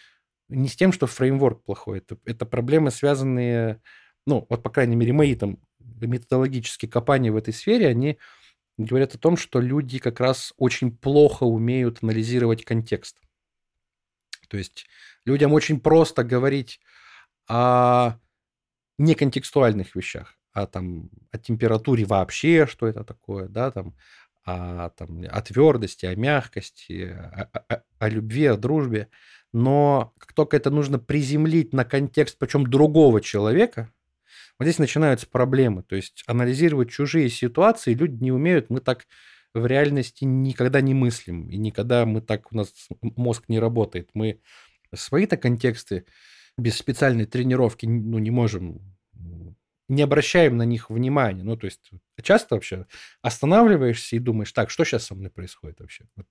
[0.49, 1.99] не с тем, что фреймворк плохой.
[1.99, 3.81] Это, это проблемы, связанные,
[4.25, 5.59] ну, вот, по крайней мере, мои там
[6.07, 8.17] методологические копания в этой сфере, они
[8.77, 13.17] говорят о том, что люди как раз очень плохо умеют анализировать контекст.
[14.47, 14.85] То есть
[15.25, 16.79] людям очень просто говорить
[17.47, 18.17] о
[18.97, 23.95] неконтекстуальных вещах, о, там, о температуре вообще, что это такое, да, там,
[24.45, 29.09] о, там, о твердости, о мягкости, о, о, о любви, о дружбе.
[29.51, 33.91] Но как только это нужно приземлить на контекст, причем другого человека,
[34.59, 35.83] вот здесь начинаются проблемы.
[35.83, 38.69] То есть анализировать чужие ситуации люди не умеют.
[38.69, 39.07] Мы так
[39.53, 41.49] в реальности никогда не мыслим.
[41.49, 44.09] И никогда мы так, у нас мозг не работает.
[44.13, 44.39] Мы
[44.93, 46.05] свои-то контексты
[46.57, 48.95] без специальной тренировки ну, не можем
[49.89, 51.43] не обращаем на них внимания.
[51.43, 51.91] Ну, то есть
[52.21, 52.87] часто вообще
[53.21, 56.05] останавливаешься и думаешь, так, что сейчас со мной происходит вообще?
[56.15, 56.27] Вот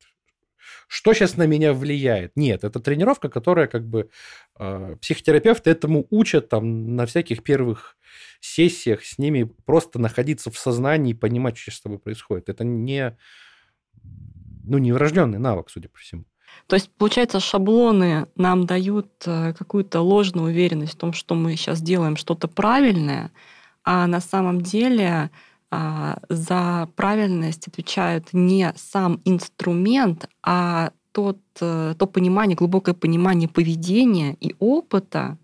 [0.88, 2.36] что сейчас на меня влияет?
[2.36, 4.10] Нет, это тренировка, которая как бы
[4.58, 7.96] э, психотерапевты этому учат там на всяких первых
[8.40, 12.48] сессиях с ними просто находиться в сознании и понимать, что с тобой происходит.
[12.48, 13.16] Это не,
[14.64, 16.24] ну, не врожденный навык, судя по всему.
[16.66, 21.82] То есть, получается, шаблоны нам дают э, какую-то ложную уверенность в том, что мы сейчас
[21.82, 23.30] делаем что-то правильное,
[23.84, 25.30] а на самом деле
[26.28, 34.54] за правильность отвечает не сам инструмент, а тот, э, то понимание, глубокое понимание поведения и
[34.58, 35.38] опыта,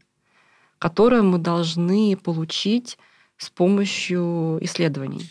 [0.78, 2.98] которое мы должны получить
[3.36, 5.30] с помощью исследований.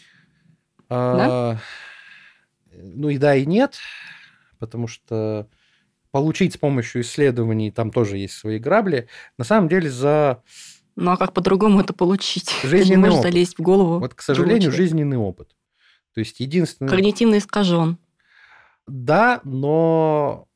[0.89, 1.61] А, да?
[2.73, 3.77] Ну и да, и нет,
[4.59, 5.47] потому что
[6.11, 9.07] получить с помощью исследований там тоже есть свои грабли.
[9.37, 10.41] На самом деле за
[10.97, 12.51] ну а как по-другому это получить?
[12.63, 13.21] Жизненный опыт.
[13.21, 13.99] залезть в голову.
[13.99, 15.55] Вот, к сожалению, жизненный опыт.
[16.13, 16.89] То есть единственное...
[16.89, 17.99] Когнитивно искажен.
[18.87, 20.47] Да, но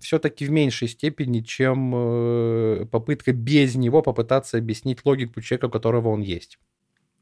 [0.00, 6.10] все-таки в меньшей степени, чем э, попытка без него попытаться объяснить логику человека, у которого
[6.10, 6.58] он есть.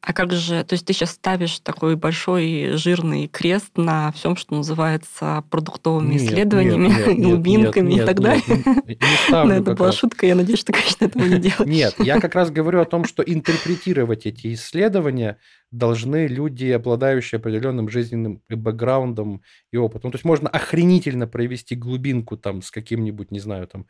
[0.07, 4.55] А как же, то есть ты сейчас ставишь такой большой жирный крест на всем, что
[4.55, 8.45] называется продуктовыми нет, исследованиями, нет, нет, глубинками нет, нет, и так далее?
[8.87, 9.97] Нет, не ставлю это была раз.
[9.97, 11.57] шутка, я надеюсь, что, конечно, этого не делаешь.
[11.67, 15.39] Нет, я как раз говорю о том, что интерпретировать эти исследования
[15.71, 19.43] должны люди, обладающие определенным жизненным бэкграундом
[19.73, 20.09] и опытом.
[20.09, 23.87] Ну, то есть можно охренительно провести глубинку там с каким-нибудь, не знаю, там,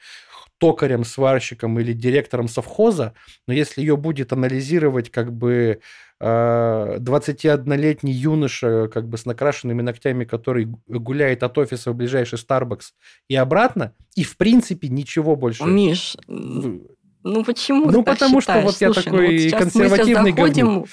[0.59, 3.13] токарем, сварщиком или директором совхоза,
[3.47, 5.81] но если ее будет анализировать как бы
[6.19, 12.93] 21-летний а, юноша как бы с накрашенными ногтями, который гуляет от офиса в ближайший Starbucks
[13.29, 15.65] и обратно, и в принципе ничего больше.
[15.65, 18.61] Миш, ну почему Ну потому считаешь?
[18.61, 20.89] что вот Слушай, я такой ну, вот консервативный говнюк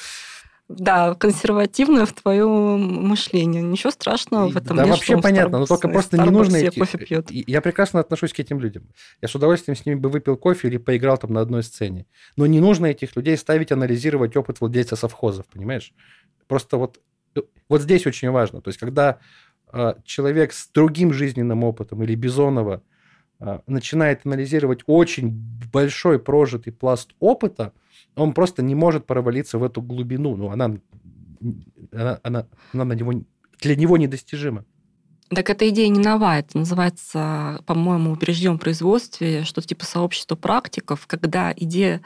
[0.78, 3.62] да, консервативное в твоем мышлении.
[3.62, 4.94] Ничего страшного в этом да, нет.
[4.94, 6.58] вообще понятно, но только просто не нужно...
[6.58, 6.80] Эти...
[6.80, 7.32] кофе пьет.
[7.32, 8.90] Я прекрасно отношусь к этим людям.
[9.22, 12.06] Я с удовольствием с ними бы выпил кофе или поиграл там на одной сцене.
[12.36, 15.94] Но не нужно этих людей ставить анализировать опыт владельца совхозов, понимаешь?
[16.48, 17.00] Просто вот,
[17.70, 18.62] вот здесь очень важно.
[18.62, 19.20] То есть, когда
[19.72, 22.82] э, человек с другим жизненным опытом или Бизонова
[23.40, 25.30] э, начинает анализировать очень
[25.72, 27.74] большой прожитый пласт опыта,
[28.16, 30.36] он просто не может провалиться в эту глубину.
[30.36, 30.78] Ну, она,
[31.92, 33.14] она, она, она на него,
[33.60, 34.66] для него недостижима.
[35.30, 36.40] Так эта идея не новая.
[36.40, 38.20] Это называется, по-моему, в
[38.58, 42.02] производстве что-то типа сообщества практиков, когда идея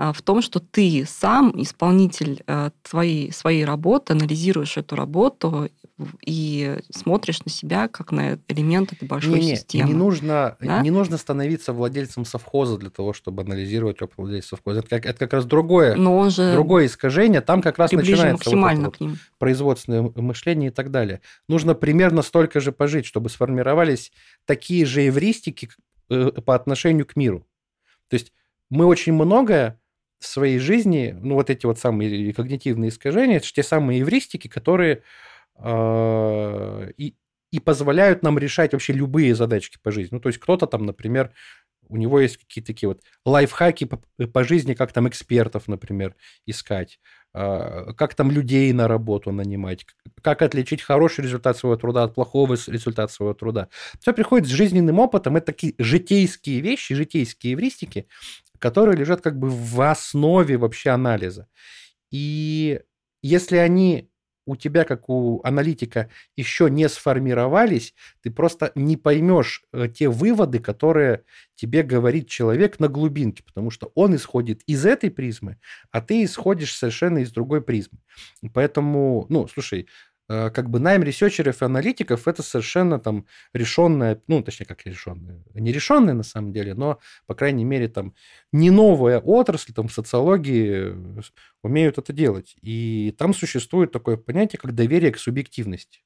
[0.00, 5.68] в том, что ты сам исполнитель э, твоей, своей работы, анализируешь эту работу
[6.24, 9.90] и смотришь на себя как на элемент этой большой не, не, системы.
[9.90, 10.80] Не нужно, да?
[10.80, 14.80] не нужно становиться владельцем совхоза для того, чтобы анализировать опыт владельца совхоза.
[14.80, 17.42] Это как, это как раз другое, Но он же другое искажение.
[17.42, 19.18] Там как раз начинается максимально вот к ним.
[19.38, 21.20] производственное мышление и так далее.
[21.48, 24.12] Нужно примерно столько же пожить, чтобы сформировались
[24.46, 25.68] такие же эвристики
[26.08, 27.46] э, по отношению к миру.
[28.08, 28.32] То есть
[28.70, 29.79] мы очень многое
[30.20, 34.48] в своей жизни, ну вот эти вот самые когнитивные искажения, это же те самые эвристики,
[34.48, 35.02] которые
[35.56, 37.14] э, и,
[37.50, 40.14] и позволяют нам решать вообще любые задачки по жизни.
[40.14, 41.32] Ну то есть кто-то там, например,
[41.88, 46.14] у него есть какие-то такие вот лайфхаки по, по жизни, как там экспертов, например,
[46.46, 47.00] искать,
[47.34, 49.86] э, как там людей на работу нанимать,
[50.22, 53.68] как отличить хороший результат своего труда от плохого результата своего труда.
[54.00, 58.06] Все приходит с жизненным опытом, это такие житейские вещи, житейские эвристики,
[58.60, 61.48] которые лежат как бы в основе вообще анализа.
[62.12, 62.80] И
[63.22, 64.10] если они
[64.46, 70.58] у тебя, как у аналитика, еще не сформировались, ты просто не поймешь э, те выводы,
[70.58, 75.58] которые тебе говорит человек на глубинке, потому что он исходит из этой призмы,
[75.92, 77.98] а ты исходишь совершенно из другой призмы.
[78.52, 79.86] Поэтому, ну, слушай,
[80.30, 85.42] как бы найм researcher ов и аналитиков это совершенно там решенная, ну, точнее, как решенная,
[85.54, 88.14] не решенная на самом деле, но, по крайней мере, там
[88.52, 91.22] не новая отрасль, там, социологии э,
[91.62, 92.54] умеют это делать.
[92.62, 96.02] И там существует такое понятие, как доверие к субъективности.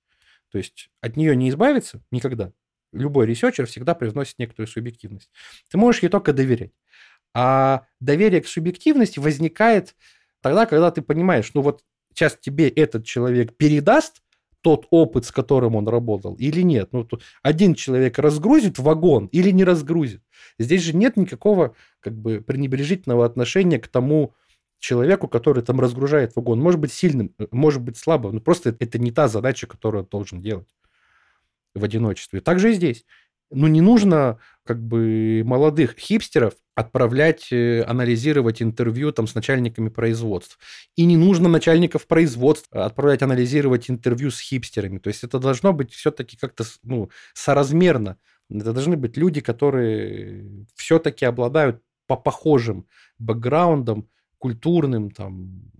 [0.50, 2.52] То есть от нее не избавиться никогда.
[2.92, 5.30] Любой researcher всегда привносит некоторую субъективность.
[5.70, 6.72] Ты можешь ей только доверять.
[7.34, 9.96] А доверие к субъективности возникает
[10.40, 11.82] тогда, когда ты понимаешь, ну вот
[12.14, 14.22] сейчас тебе этот человек передаст
[14.62, 16.88] тот опыт, с которым он работал, или нет.
[16.92, 17.06] Ну,
[17.42, 20.22] один человек разгрузит вагон или не разгрузит.
[20.58, 24.34] Здесь же нет никакого как бы пренебрежительного отношения к тому
[24.78, 26.60] человеку, который там разгружает вагон.
[26.60, 30.40] Может быть сильным, может быть слабым, но просто это не та задача, которую он должен
[30.40, 30.68] делать
[31.74, 32.40] в одиночестве.
[32.40, 33.04] Так же и здесь
[33.54, 40.58] ну, не нужно как бы молодых хипстеров отправлять э, анализировать интервью там с начальниками производств.
[40.96, 44.98] И не нужно начальников производств отправлять анализировать интервью с хипстерами.
[44.98, 48.18] То есть это должно быть все-таки как-то ну, соразмерно.
[48.50, 52.86] Это должны быть люди, которые все-таки обладают по похожим
[53.18, 55.70] бэкграундам, культурным, там,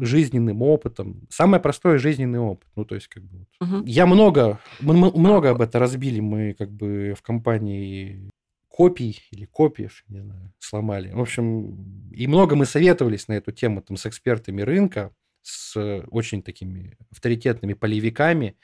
[0.00, 1.26] жизненным опытом.
[1.30, 2.68] Самое простое жизненный опыт.
[2.76, 3.46] Ну, то есть, как бы...
[3.60, 3.84] Угу.
[3.86, 6.20] Я много, мы много об этом разбили.
[6.20, 8.30] Мы как бы в компании
[8.68, 11.12] копий или копиев, не знаю, сломали.
[11.12, 15.12] В общем, и много мы советовались на эту тему там с экспертами рынка,
[15.42, 15.76] с
[16.10, 18.56] очень такими авторитетными полевиками.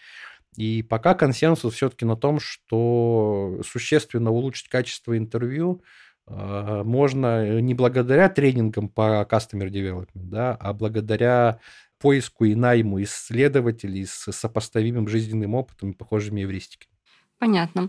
[0.56, 5.82] И пока консенсус все-таки на том, что существенно улучшить качество интервью–
[6.28, 11.60] можно не благодаря тренингам по Customer Development, да, а благодаря
[11.98, 16.92] поиску и найму исследователей с сопоставимым жизненным опытом и похожими эвристиками.
[17.38, 17.88] Понятно.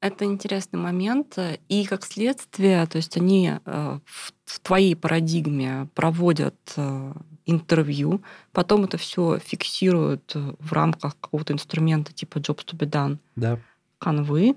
[0.00, 1.38] Это интересный момент.
[1.68, 7.12] И как следствие, то есть они э, в твоей парадигме проводят э,
[7.46, 13.58] интервью, потом это все фиксируют в рамках какого-то инструмента типа Jobs to be done, да.
[13.98, 14.56] канвы,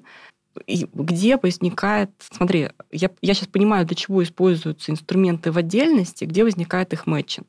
[0.66, 6.44] и где возникает, смотри, я, я сейчас понимаю, для чего используются инструменты в отдельности, где
[6.44, 7.48] возникает их мэтчинг.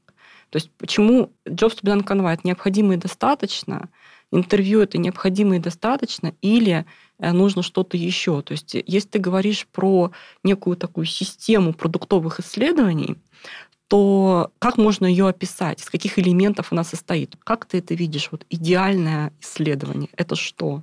[0.51, 3.89] То есть почему Jobs to be done это необходимо и достаточно,
[4.33, 6.85] интервью это необходимо и достаточно, или
[7.19, 8.43] э, нужно что-то еще.
[8.43, 13.17] То есть если ты говоришь про некую такую систему продуктовых исследований,
[13.89, 15.81] то как можно ее описать?
[15.81, 17.37] Из каких элементов она состоит?
[17.43, 18.29] Как ты это видишь?
[18.31, 20.83] Вот идеальное исследование– это что?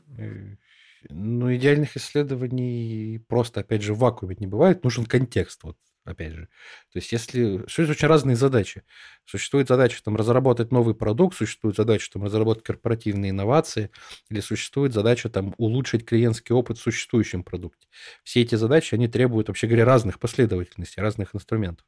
[1.10, 4.84] Ну, идеальных исследований просто, опять же, в вакууме не бывает.
[4.84, 6.48] Нужен контекст, вот, опять же.
[6.92, 7.60] То есть, если...
[7.64, 8.84] Существуют очень разные задачи.
[9.26, 13.92] Существует задача там, разработать новый продукт, существует задача там, разработать корпоративные инновации,
[14.30, 17.88] или существует задача там, улучшить клиентский опыт в существующем продукте.
[18.24, 21.86] Все эти задачи, они требуют, вообще говоря, разных последовательностей, разных инструментов.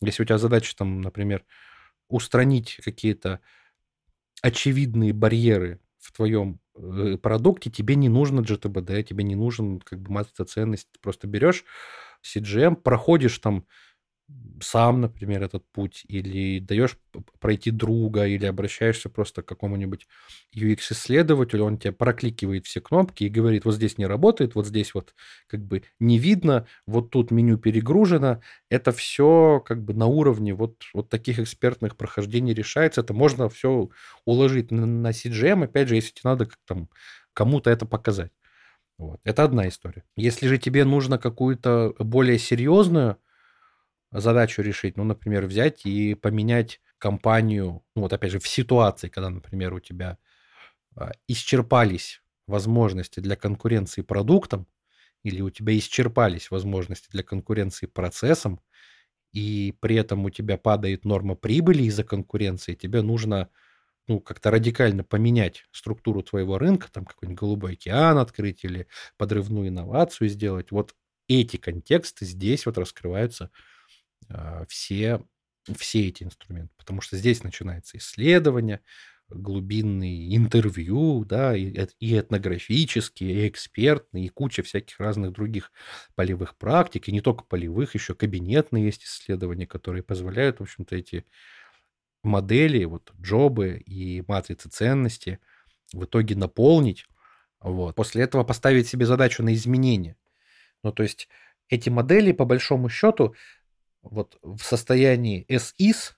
[0.00, 1.44] Если у тебя задача, там, например,
[2.08, 3.40] устранить какие-то
[4.42, 10.12] очевидные барьеры в твоем Э, продукте тебе не нужно GTBD, тебе не нужен как бы
[10.12, 10.88] масса ценность.
[10.92, 11.64] Ты просто берешь
[12.22, 13.66] CGM, проходишь там
[14.62, 16.96] сам, например, этот путь, или даешь
[17.40, 20.06] пройти друга, или обращаешься просто к какому-нибудь
[20.54, 25.14] UX-исследователю, он тебе прокликивает все кнопки и говорит, вот здесь не работает, вот здесь вот
[25.48, 28.40] как бы не видно, вот тут меню перегружено.
[28.70, 33.00] Это все как бы на уровне вот, вот таких экспертных прохождений решается.
[33.00, 33.90] Это можно все
[34.24, 36.88] уложить на, на CGM, опять же, если тебе надо как там
[37.34, 38.32] кому-то это показать.
[38.98, 39.20] Вот.
[39.24, 40.04] Это одна история.
[40.16, 43.18] Если же тебе нужно какую-то более серьезную
[44.12, 49.30] задачу решить, ну, например, взять и поменять компанию, ну, вот опять же, в ситуации, когда,
[49.30, 50.18] например, у тебя
[50.96, 54.66] а, исчерпались возможности для конкуренции продуктом,
[55.24, 58.60] или у тебя исчерпались возможности для конкуренции процессом,
[59.32, 63.48] и при этом у тебя падает норма прибыли из-за конкуренции, тебе нужно
[64.08, 68.88] ну, как-то радикально поменять структуру твоего рынка, там какой-нибудь голубой океан открыть или
[69.18, 70.70] подрывную инновацию сделать.
[70.72, 70.94] Вот
[71.28, 73.50] эти контексты здесь вот раскрываются
[74.68, 75.22] все,
[75.76, 78.80] все эти инструменты, потому что здесь начинается исследование,
[79.28, 85.72] глубинные интервью, да, и, и этнографические, и экспертные, и куча всяких разных других
[86.14, 91.24] полевых практик, и не только полевых, еще кабинетные есть исследования, которые позволяют, в общем-то, эти
[92.22, 95.38] модели, вот джобы и матрицы ценности
[95.92, 97.06] в итоге наполнить,
[97.60, 97.94] вот.
[97.94, 100.16] После этого поставить себе задачу на изменение.
[100.82, 101.28] Ну, то есть
[101.68, 103.34] эти модели, по большому счету,
[104.02, 106.12] вот в состоянии SIS,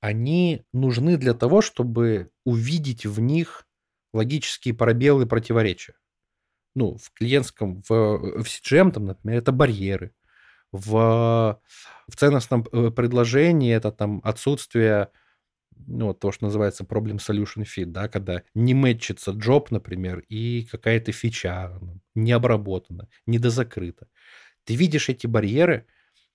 [0.00, 3.66] они нужны для того, чтобы увидеть в них
[4.12, 5.94] логические пробелы и противоречия.
[6.74, 10.14] Ну, в клиентском, в, в CGM, там, например, это барьеры.
[10.72, 11.60] В,
[12.08, 15.10] в ценностном э, предложении это там отсутствие
[15.86, 21.12] ну, то, что называется problem solution fit, да, когда не мэтчится джоб, например, и какая-то
[21.12, 21.78] фича
[22.14, 24.08] не обработана, недозакрыта.
[24.64, 25.86] Ты видишь эти барьеры,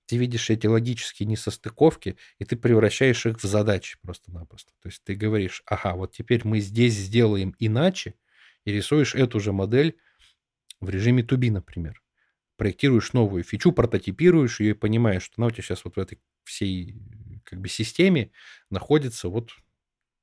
[0.07, 4.71] ты видишь эти логические несостыковки, и ты превращаешь их в задачи просто-напросто.
[4.81, 8.15] То есть ты говоришь, ага, вот теперь мы здесь сделаем иначе,
[8.65, 9.97] и рисуешь эту же модель
[10.79, 12.01] в режиме to например.
[12.57, 16.19] Проектируешь новую фичу, прототипируешь ее и понимаешь, что она у тебя сейчас вот в этой
[16.43, 16.95] всей
[17.43, 18.31] как бы системе
[18.69, 19.51] находится вот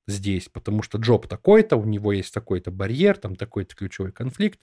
[0.06, 4.60] здесь, потому что джоб такой-то, у него есть такой-то барьер, там такой-то ключевой конфликт,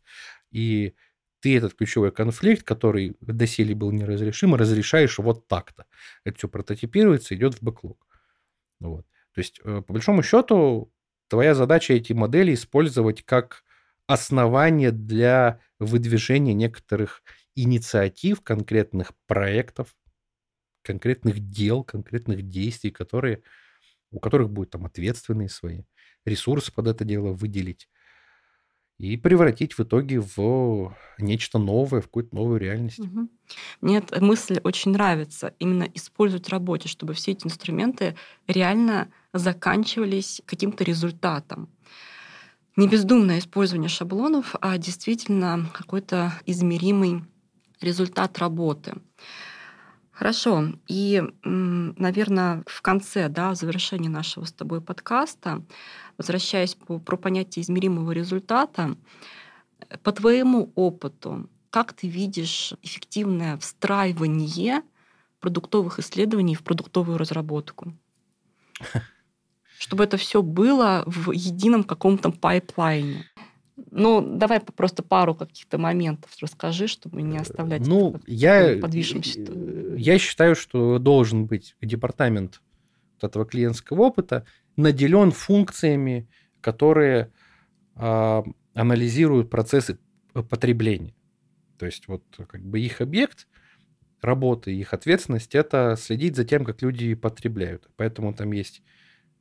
[0.51, 0.93] и
[1.41, 5.85] ты этот ключевой конфликт, который доселе был неразрешим, разрешаешь вот так-то.
[6.23, 8.07] Это все прототипируется, идет в бэклог.
[8.79, 9.05] Вот.
[9.33, 10.93] То есть, э, по большому счету,
[11.29, 13.63] твоя задача эти модели использовать как
[14.07, 17.23] основание для выдвижения некоторых
[17.55, 19.95] инициатив, конкретных проектов,
[20.83, 23.43] конкретных дел, конкретных действий, которые,
[24.11, 25.83] у которых будут там ответственные свои
[26.25, 27.89] ресурсы под это дело выделить
[29.01, 32.99] и превратить в итоге в нечто новое, в какую-то новую реальность.
[32.99, 33.27] Угу.
[33.81, 35.53] Мне эта мысль очень нравится.
[35.59, 38.15] Именно использовать в работе, чтобы все эти инструменты
[38.47, 41.69] реально заканчивались каким-то результатом.
[42.77, 47.23] Не бездумное использование шаблонов, а действительно какой-то измеримый
[47.81, 48.93] результат работы.
[50.21, 50.67] Хорошо.
[50.87, 55.63] И, наверное, в конце, да, в завершении нашего с тобой подкаста,
[56.15, 58.95] возвращаясь по, про понятие измеримого результата,
[60.03, 64.83] по твоему опыту, как ты видишь эффективное встраивание
[65.39, 67.91] продуктовых исследований в продуктовую разработку?
[69.79, 73.25] Чтобы это все было в едином каком-то пайплайне.
[73.89, 79.39] Ну, давай просто пару каких-то моментов расскажи, чтобы не оставлять ну, я, подвижимся.
[79.97, 82.61] Я считаю, что должен быть департамент
[83.21, 84.45] этого клиентского опыта
[84.75, 86.27] наделен функциями,
[86.59, 87.31] которые
[87.95, 88.43] а,
[88.73, 89.99] анализируют процессы
[90.33, 91.15] потребления.
[91.77, 93.47] То есть вот как бы их объект
[94.21, 97.89] работы, их ответственность это следить за тем, как люди потребляют.
[97.95, 98.81] Поэтому там есть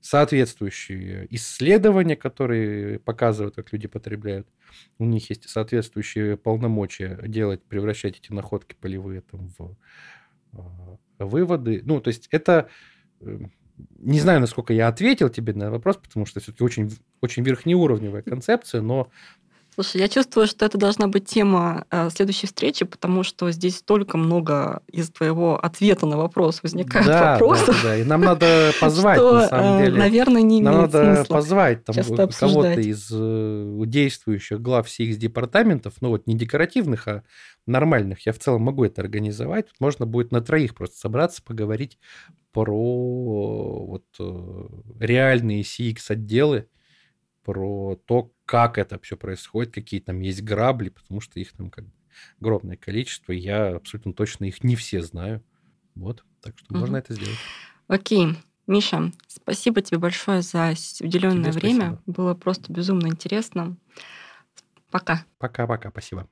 [0.00, 4.48] соответствующие исследования, которые показывают, как люди потребляют.
[4.98, 9.76] У них есть соответствующие полномочия делать, превращать эти находки полевые там, в
[10.52, 11.82] э, выводы.
[11.84, 12.68] Ну, то есть это...
[13.20, 13.38] Э,
[13.98, 16.90] не знаю, насколько я ответил тебе на вопрос, потому что все-таки очень,
[17.22, 19.10] очень верхнеуровневая концепция, но
[19.74, 24.18] Слушай, я чувствую, что это должна быть тема э, следующей встречи, потому что здесь столько
[24.18, 27.80] много из твоего ответа на вопрос возникает да, вопросов.
[27.82, 29.98] Да, да, и нам надо позвать, что, на самом э, деле.
[29.98, 36.26] Наверное, не Нам надо позвать там, кого-то из э, действующих глав всех департаментов, ну вот
[36.26, 37.22] не декоративных, а
[37.66, 38.26] нормальных.
[38.26, 39.68] Я в целом могу это организовать.
[39.78, 41.98] Можно будет на троих просто собраться, поговорить
[42.52, 44.04] про вот
[44.98, 46.66] реальные CX-отделы,
[47.44, 51.86] про то, как это все происходит, какие там есть грабли, потому что их там как
[51.86, 51.92] бы
[52.40, 55.42] огромное количество, я абсолютно точно их не все знаю.
[55.94, 56.80] Вот, так что угу.
[56.80, 57.38] можно это сделать.
[57.88, 58.36] Окей.
[58.66, 61.98] Миша, спасибо тебе большое за уделенное время.
[62.06, 63.76] Было просто безумно интересно.
[64.92, 65.24] Пока.
[65.38, 66.28] Пока-пока, спасибо.